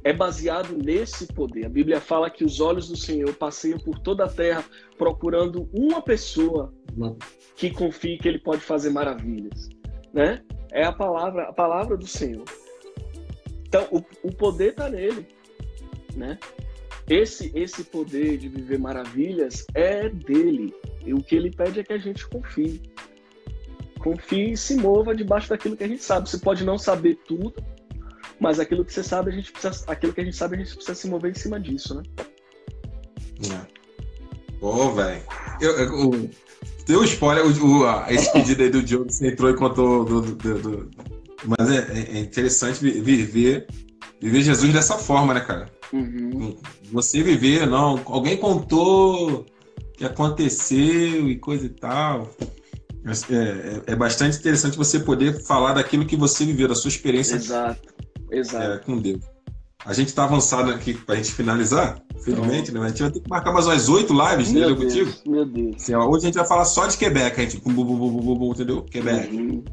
[0.02, 1.66] é baseado nesse poder.
[1.66, 4.64] A Bíblia fala que os olhos do Senhor passeiam por toda a terra
[4.96, 6.72] procurando uma pessoa
[7.56, 9.68] que confie que Ele pode fazer maravilhas,
[10.12, 10.42] né?
[10.72, 12.44] É a palavra, a palavra do Senhor.
[13.66, 15.28] Então, o, o poder está nele,
[16.16, 16.38] né?
[17.08, 20.74] Esse, esse poder de viver maravilhas é dele.
[21.04, 22.82] E o que ele pede é que a gente confie.
[23.98, 26.28] Confie e se mova debaixo daquilo que a gente sabe.
[26.28, 27.54] Você pode não saber tudo,
[28.38, 30.74] Mas aquilo que você sabe, a gente precisa, aquilo que a gente sabe, a gente
[30.74, 32.02] precisa se mover em cima disso, né?
[33.52, 33.78] É.
[34.60, 35.22] Pô, velho.
[36.86, 40.58] Deu spoiler, o, o, esse pedido aí do Diogo, você entrou e contou do, do,
[40.58, 40.90] do,
[41.44, 43.66] mas é, é, interessante viver,
[44.20, 45.77] viver Jesus dessa forma, né, cara?
[45.92, 46.56] Uhum.
[46.92, 48.00] Você viver, não.
[48.06, 49.46] Alguém contou
[49.96, 52.30] que aconteceu e coisa e tal.
[53.04, 57.36] É, é, é, bastante interessante você poder falar daquilo que você viveu, da sua experiência
[57.36, 57.94] exato,
[58.30, 58.72] exato.
[58.72, 59.24] É, com Deus.
[59.84, 62.80] A gente está avançado aqui para a gente finalizar, finalmente, né?
[62.80, 64.76] A gente vai ter que marcar mais umas oito lives, meu entendeu?
[64.76, 65.30] Deus, contigo?
[65.30, 65.76] Meu Deus.
[65.76, 68.52] Assim, hoje a gente vai falar só de Quebec, a gente, bum, bum, bum, bum,
[68.52, 68.82] entendeu?
[68.82, 69.34] Quebec.
[69.34, 69.64] Uhum.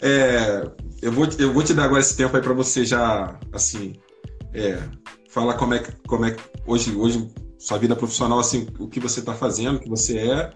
[0.00, 0.70] É,
[1.02, 3.94] eu, vou, eu vou te dar agora esse tempo aí para você já, assim,
[4.54, 4.78] é,
[5.36, 7.28] falar como é que, como é que hoje, hoje
[7.58, 10.50] sua vida profissional, assim, o que você está fazendo, o que você é.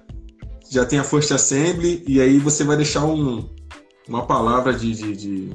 [0.70, 3.46] Já tem a First Assembly, e aí você vai deixar um,
[4.08, 4.94] uma palavra de.
[4.94, 5.50] de, de...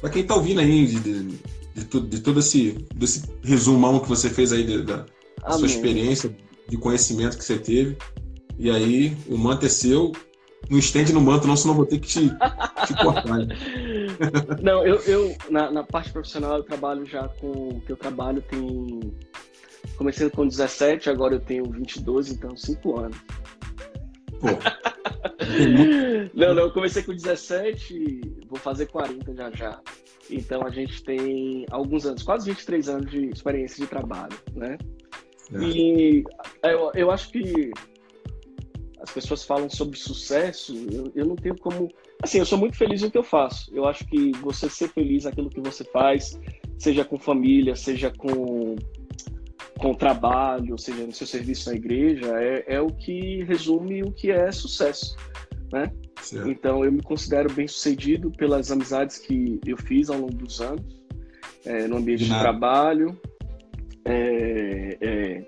[0.00, 1.38] para quem está ouvindo aí, de, de,
[1.74, 5.06] de, tudo, de todo esse desse resumão que você fez aí de, da,
[5.42, 6.34] da sua experiência,
[6.68, 7.96] de conhecimento que você teve.
[8.58, 10.10] E aí, o manto é seu.
[10.68, 12.28] Não estende no manto, não, senão vou ter que te,
[12.86, 13.46] te cortar.
[14.62, 17.80] não, eu, eu na, na, parte profissional eu trabalho já com.
[17.80, 19.12] que eu trabalho tem
[19.96, 23.18] Comecei com 17, agora eu tenho 22, então 5 anos.
[24.40, 24.48] Pô.
[26.34, 29.80] não, não, eu comecei com 17, vou fazer 40 já já.
[30.30, 34.78] Então a gente tem alguns anos, quase 23 anos de experiência de trabalho, né?
[35.52, 35.58] É.
[35.58, 36.24] E
[36.62, 37.70] eu, eu acho que
[39.00, 41.88] as pessoas falam sobre sucesso, eu, eu não tenho como.
[42.22, 43.74] Assim, eu sou muito feliz no que eu faço.
[43.74, 46.38] Eu acho que você ser feliz naquilo que você faz,
[46.78, 48.76] seja com família, seja com
[49.80, 54.12] com o trabalho, seja, no seu serviço na igreja, é, é o que resume o
[54.12, 55.16] que é sucesso,
[55.72, 55.90] né?
[56.20, 56.50] Certo.
[56.50, 60.84] Então, eu me considero bem sucedido pelas amizades que eu fiz ao longo dos anos,
[61.64, 63.18] é, no ambiente de, de trabalho,
[64.04, 65.44] é, é,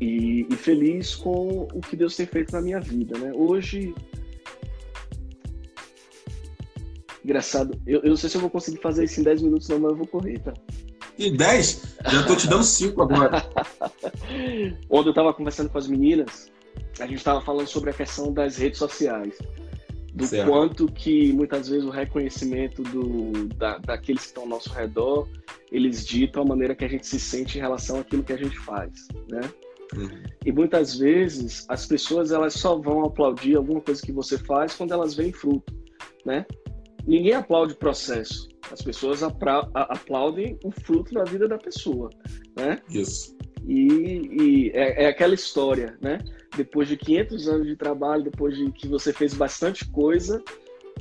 [0.00, 3.30] e, e, feliz com o que Deus tem feito na minha vida, né?
[3.32, 3.94] Hoje,
[7.24, 9.78] engraçado, eu, eu não sei se eu vou conseguir fazer isso em 10 minutos, não,
[9.78, 10.52] mas eu vou correr, tá?
[11.18, 11.96] E 10?
[12.10, 13.44] Já tô te dando 5 agora.
[14.90, 16.50] Ontem eu tava conversando com as meninas,
[16.98, 19.36] a gente tava falando sobre a questão das redes sociais.
[20.14, 20.50] Do certo.
[20.50, 25.26] quanto que muitas vezes o reconhecimento do, da, daqueles que estão ao nosso redor,
[25.70, 28.58] eles ditam a maneira que a gente se sente em relação àquilo que a gente
[28.58, 28.92] faz,
[29.30, 29.40] né?
[29.96, 30.22] Uhum.
[30.44, 34.92] E muitas vezes as pessoas elas só vão aplaudir alguma coisa que você faz quando
[34.92, 35.72] elas veem fruto,
[36.26, 36.44] né?
[37.06, 38.48] Ninguém aplaude o processo.
[38.70, 42.10] As pessoas aplaudem o fruto da vida da pessoa,
[42.56, 42.80] né?
[42.88, 43.36] Isso.
[43.66, 46.18] E, e é, é, aquela história, né?
[46.56, 50.42] Depois de 500 anos de trabalho, depois de que você fez bastante coisa,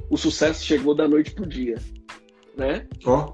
[0.09, 1.77] o sucesso chegou da noite pro dia,
[2.57, 2.87] né?
[3.05, 3.27] Ó.
[3.27, 3.33] Oh.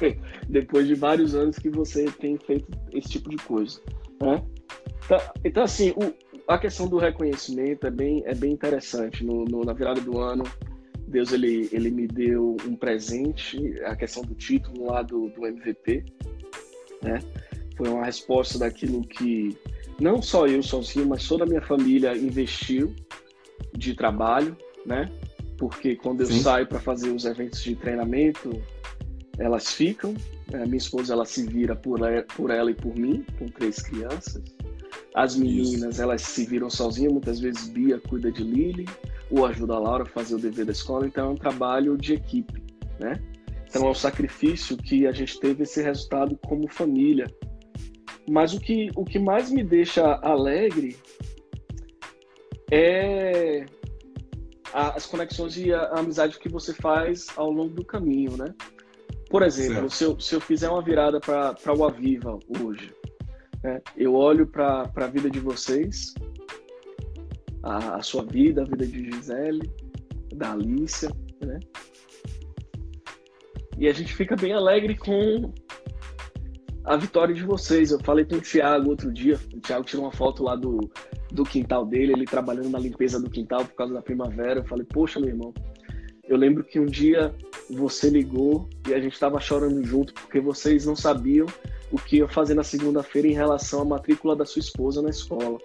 [0.48, 3.80] depois de vários anos que você tem feito esse tipo de coisa,
[4.20, 4.42] né?
[5.04, 6.12] Então, então assim, o,
[6.48, 9.24] a questão do reconhecimento é bem, é bem interessante.
[9.24, 10.44] No, no, na virada do ano,
[11.14, 16.04] Deus ele, ele me deu um presente, a questão do título lá do, do MVP,
[17.00, 17.20] né?
[17.76, 19.56] Foi uma resposta daquilo que
[20.00, 22.92] não só eu sozinho, mas toda a minha família investiu
[23.76, 25.08] de trabalho, né?
[25.56, 26.40] Porque quando eu Sim.
[26.40, 28.50] saio para fazer os eventos de treinamento,
[29.38, 30.14] elas ficam.
[30.50, 30.64] Né?
[30.64, 33.80] A minha esposa ela se vira por ela, por ela e por mim, com três
[33.80, 34.42] crianças.
[35.14, 36.02] As meninas Isso.
[36.02, 38.86] elas se viram sozinhas, muitas vezes Bia cuida de Lily
[39.36, 42.14] ou ajuda a Laura a fazer o dever da escola, então é um trabalho de
[42.14, 42.62] equipe,
[43.00, 43.20] né?
[43.66, 47.26] Então é um sacrifício que a gente teve esse resultado como família.
[48.28, 50.96] Mas o que, o que mais me deixa alegre
[52.70, 53.66] é
[54.72, 58.54] as conexões e a, amizade que você faz ao longo do caminho, né?
[59.28, 62.94] Por exemplo, se eu, se eu fizer uma virada para o Aviva hoje,
[63.62, 63.80] né?
[63.96, 66.14] eu olho para a vida de vocês
[67.64, 69.70] a, a sua vida, a vida de Gisele,
[70.34, 71.10] da Alicia,
[71.44, 71.58] né?
[73.78, 75.52] E a gente fica bem alegre com
[76.84, 77.90] a vitória de vocês.
[77.90, 80.78] Eu falei com o Thiago outro dia, o Thiago tirou uma foto lá do,
[81.32, 84.60] do quintal dele, ele trabalhando na limpeza do quintal por causa da primavera.
[84.60, 85.52] Eu falei, poxa, meu irmão,
[86.28, 87.34] eu lembro que um dia
[87.70, 91.46] você ligou e a gente estava chorando junto porque vocês não sabiam
[91.90, 95.58] o que ia fazer na segunda-feira em relação à matrícula da sua esposa na escola.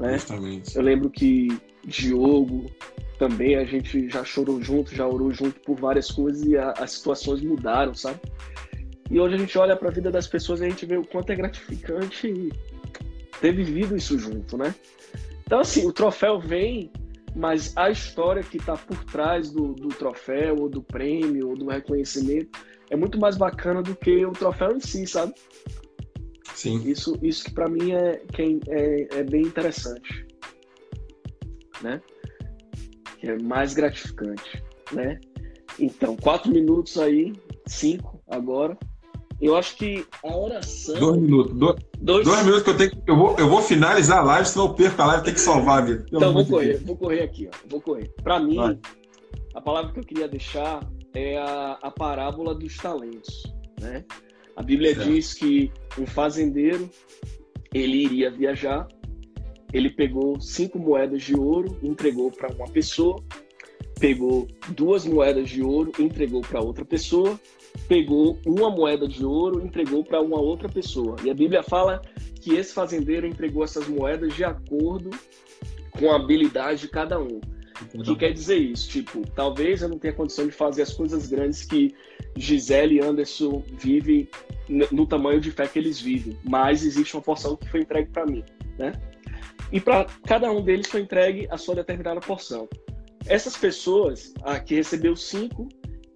[0.00, 0.14] Né?
[0.14, 0.74] Justamente.
[0.74, 1.48] Eu lembro que
[1.84, 2.64] Diogo
[3.18, 6.92] também a gente já chorou junto, já orou junto por várias coisas e a, as
[6.92, 8.18] situações mudaram, sabe?
[9.10, 11.04] E hoje a gente olha para a vida das pessoas e a gente vê o
[11.04, 12.48] quanto é gratificante
[13.42, 14.74] ter vivido isso junto, né?
[15.44, 16.90] Então, assim, o troféu vem,
[17.34, 21.68] mas a história que está por trás do, do troféu, ou do prêmio, ou do
[21.68, 25.34] reconhecimento, é muito mais bacana do que o troféu em si, sabe?
[26.54, 26.82] Sim.
[26.88, 30.26] Isso, isso que para mim é, que é, é bem interessante,
[31.82, 32.00] né?
[33.18, 35.18] Que é mais gratificante, né?
[35.78, 37.32] Então, quatro minutos aí,
[37.66, 38.76] cinco agora.
[39.40, 40.98] Eu acho que a oração.
[40.98, 41.56] Dois minutos.
[41.56, 42.26] Dois, dois...
[42.26, 45.00] dois minutos que eu tenho Eu vou, eu vou finalizar a live, senão eu perco
[45.00, 46.06] a live, tem que salvar a vida.
[46.12, 47.68] Então, vou correr, vou correr aqui, ó.
[47.68, 48.12] Vou correr.
[48.22, 48.78] Para mim, Vai.
[49.54, 53.42] a palavra que eu queria deixar é a, a parábola dos talentos,
[53.80, 54.04] né?
[54.56, 55.10] A Bíblia certo.
[55.10, 56.88] diz que um fazendeiro
[57.72, 58.88] ele iria viajar,
[59.72, 63.22] ele pegou cinco moedas de ouro, entregou para uma pessoa,
[64.00, 67.38] pegou duas moedas de ouro, entregou para outra pessoa,
[67.86, 71.16] pegou uma moeda de ouro, entregou para uma outra pessoa.
[71.24, 72.02] E a Bíblia fala
[72.40, 75.10] que esse fazendeiro entregou essas moedas de acordo
[75.92, 77.40] com a habilidade de cada um.
[77.94, 78.88] O que quer dizer isso?
[78.88, 81.94] Tipo, talvez eu não tenha condição de fazer as coisas grandes que
[82.36, 84.28] Gisele e Anderson vivem
[84.90, 88.26] no tamanho de fé que eles vivem, mas existe uma porção que foi entregue para
[88.26, 88.44] mim,
[88.78, 88.92] né?
[89.72, 92.68] E para cada um deles foi entregue a sua determinada porção.
[93.26, 95.68] Essas pessoas, a que recebeu cinco,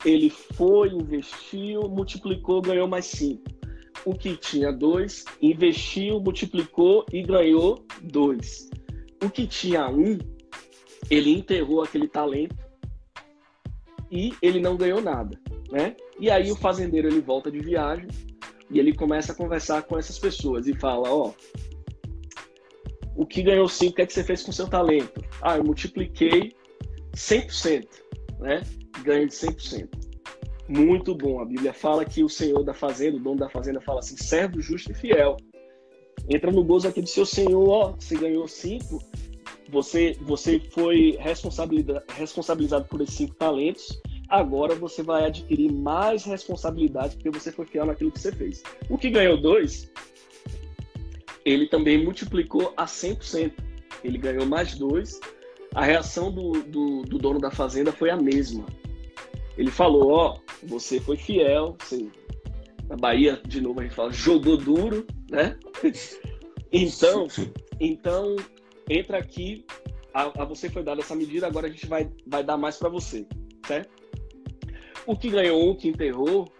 [0.04, 3.42] ele foi, investiu, multiplicou, ganhou mais cinco.
[4.04, 8.68] O que tinha dois, investiu, multiplicou e ganhou dois.
[9.22, 10.18] O que tinha um,
[11.10, 12.56] ele enterrou aquele talento
[14.10, 15.38] e ele não ganhou nada,
[15.70, 15.96] né?
[16.18, 18.08] E aí o fazendeiro ele volta de viagem
[18.70, 21.32] e ele começa a conversar com essas pessoas e fala, ó,
[23.16, 25.24] o que ganhou cinco, o que é que você fez com seu talento?
[25.40, 26.52] Ah, eu multipliquei
[27.14, 27.86] 100%,
[28.40, 28.62] né?
[29.02, 29.88] Ganho de 100%.
[30.68, 31.40] Muito bom.
[31.40, 34.60] A Bíblia fala que o Senhor da fazenda, o dono da fazenda, fala assim: servo
[34.60, 35.36] justo e fiel.
[36.28, 38.98] Entra no gozo aqui do seu Senhor, ó, você ganhou cinco,
[39.74, 47.30] você, você foi responsabilizado por esses cinco talentos, agora você vai adquirir mais responsabilidade porque
[47.30, 48.62] você foi fiel naquilo que você fez.
[48.88, 49.90] O que ganhou dois,
[51.44, 53.52] ele também multiplicou a 100%.
[54.02, 55.20] Ele ganhou mais dois.
[55.74, 58.64] A reação do, do, do dono da fazenda foi a mesma.
[59.58, 62.08] Ele falou: Ó, oh, você foi fiel, você,
[62.88, 65.58] na Bahia, de novo, a gente fala, jogou duro, né?
[66.72, 67.26] então,
[67.80, 68.36] então
[68.88, 69.64] entra aqui,
[70.12, 72.88] a, a, você foi dada essa medida, agora a gente vai, vai dar mais para
[72.88, 73.26] você,
[73.66, 73.90] certo?
[75.06, 76.50] O que ganhou, o que enterrou,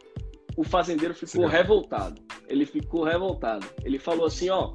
[0.57, 1.51] o fazendeiro ficou Sim.
[1.51, 2.21] revoltado.
[2.47, 3.67] Ele ficou revoltado.
[3.83, 4.75] Ele falou assim, ó,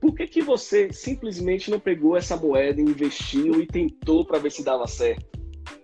[0.00, 4.62] por que, que você simplesmente não pegou essa moeda, investiu e tentou para ver se
[4.62, 5.30] dava certo?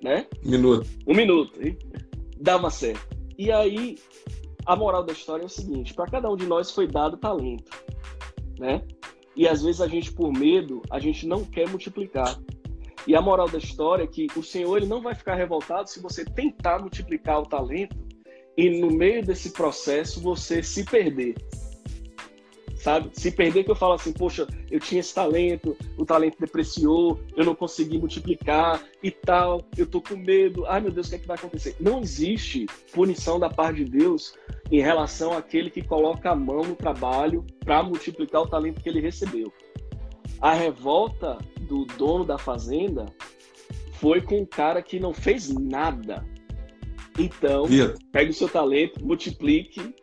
[0.02, 0.26] né?
[0.44, 0.88] Um minuto.
[1.06, 1.60] Um minuto.
[1.62, 1.78] Hein?
[2.40, 3.16] Dava certo.
[3.38, 3.96] E aí,
[4.64, 7.70] a moral da história é o seguinte: para cada um de nós foi dado talento,
[8.58, 8.82] né?
[9.36, 12.38] E às vezes a gente, por medo, a gente não quer multiplicar.
[13.06, 16.00] E a moral da história é que o Senhor ele não vai ficar revoltado se
[16.00, 17.96] você tentar multiplicar o talento
[18.56, 21.34] e no meio desse processo você se perder
[22.76, 23.10] sabe?
[23.12, 27.44] Se perder que eu falo assim, poxa, eu tinha esse talento, o talento depreciou, eu
[27.44, 31.18] não consegui multiplicar e tal, eu tô com medo, ai meu Deus, o que é
[31.18, 31.76] que vai acontecer?
[31.80, 34.34] Não existe punição da parte de Deus
[34.70, 39.00] em relação àquele que coloca a mão no trabalho para multiplicar o talento que ele
[39.00, 39.52] recebeu.
[40.40, 43.06] A revolta do dono da fazenda
[43.92, 46.24] foi com um cara que não fez nada.
[47.18, 47.64] Então,
[48.12, 49.94] pegue o seu talento, multiplique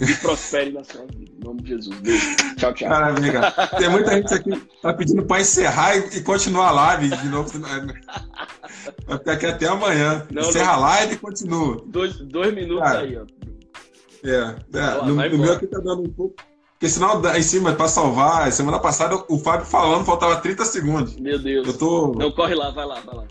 [0.00, 1.32] e prospere na sua vida.
[1.40, 1.98] Em nome de Jesus.
[2.00, 2.36] Beijo.
[2.56, 2.88] Tchau, tchau.
[2.88, 3.40] Maravilha.
[3.78, 7.58] Tem muita gente aqui que tá pedindo para encerrar e, continuar a live de novo.
[9.06, 10.26] Vai ficar aqui até amanhã.
[10.30, 11.82] Não, Encerra a live e continua.
[11.86, 13.24] Dois, dois minutos Cara, aí, ó.
[14.24, 14.80] É, é.
[14.80, 16.34] Lá, no, no meu aqui tá dando um pouco.
[16.72, 21.16] Porque senão em cima, para salvar, semana passada o Fábio falando, faltava 30 segundos.
[21.16, 21.66] Meu Deus.
[21.66, 22.12] Eu tô...
[22.12, 23.24] Não, corre lá, vai lá, vai lá.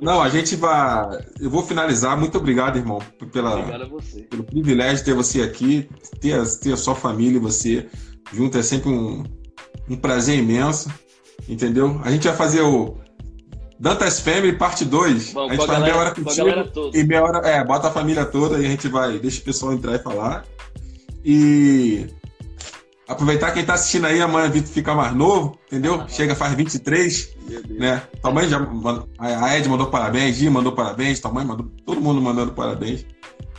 [0.00, 1.18] Não, a gente vai.
[1.40, 2.18] Eu vou finalizar.
[2.18, 3.00] Muito obrigado, irmão,
[3.32, 4.20] pela, obrigado a você.
[4.22, 5.88] pelo privilégio de ter você aqui,
[6.20, 7.86] ter, ter a sua família e você
[8.32, 9.24] junto é sempre um,
[9.88, 10.90] um prazer imenso.
[11.48, 12.00] Entendeu?
[12.04, 12.96] A gente vai fazer o
[13.78, 15.36] Dantas Family parte 2.
[15.36, 16.48] a gente faz meia hora contigo
[16.94, 17.48] e meia hora.
[17.48, 19.18] É, bota a família toda e a gente vai.
[19.18, 20.44] Deixa o pessoal entrar e falar.
[21.24, 22.06] E
[23.08, 26.00] Aproveitar quem tá assistindo aí, amanhã Vitor fica mais novo, entendeu?
[26.00, 27.36] Ah, Chega, faz 23,
[27.78, 28.02] né?
[28.20, 28.58] Tua mãe já.
[29.18, 31.70] A Ed mandou parabéns, Gi mandou parabéns, tua mãe mandou.
[31.84, 33.06] Todo mundo mandando parabéns.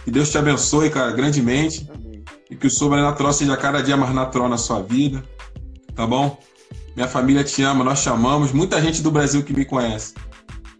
[0.03, 1.89] Que Deus te abençoe, cara, grandemente.
[1.93, 2.23] Amém.
[2.51, 5.23] E que o sobrenatural seja cada dia mais natural na sua vida.
[5.95, 6.37] Tá bom?
[6.93, 8.51] Minha família te ama, nós chamamos.
[8.51, 10.13] Muita gente do Brasil que me conhece.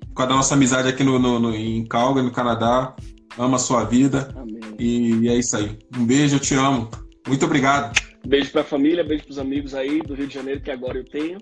[0.09, 2.93] Por causa da nossa amizade aqui no, no, no em Calgary, no Canadá.
[3.37, 4.33] Ama a sua vida.
[4.35, 4.59] Amém.
[4.77, 5.77] E, e é isso aí.
[5.95, 6.89] Um beijo, eu te amo.
[7.27, 8.06] Muito obrigado.
[8.27, 11.37] Beijo pra família, beijo pros amigos aí do Rio de Janeiro, que agora eu tenho.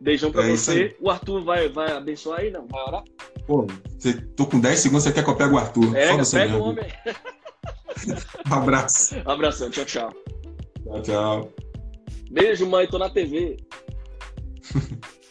[0.00, 0.96] Beijão pra é você.
[0.98, 2.66] O Arthur vai, vai abençoar aí, não?
[2.66, 3.04] Vai orar?
[3.46, 3.66] Pô,
[3.98, 5.94] você, tô com 10 segundos, você quer que eu pegue o Arthur?
[5.94, 6.86] É, pega o homem.
[8.50, 9.14] Abraço.
[9.26, 10.14] Abração, tchau, tchau.
[10.82, 11.52] Tchau, tchau.
[12.30, 13.58] Beijo, mãe, tô na TV.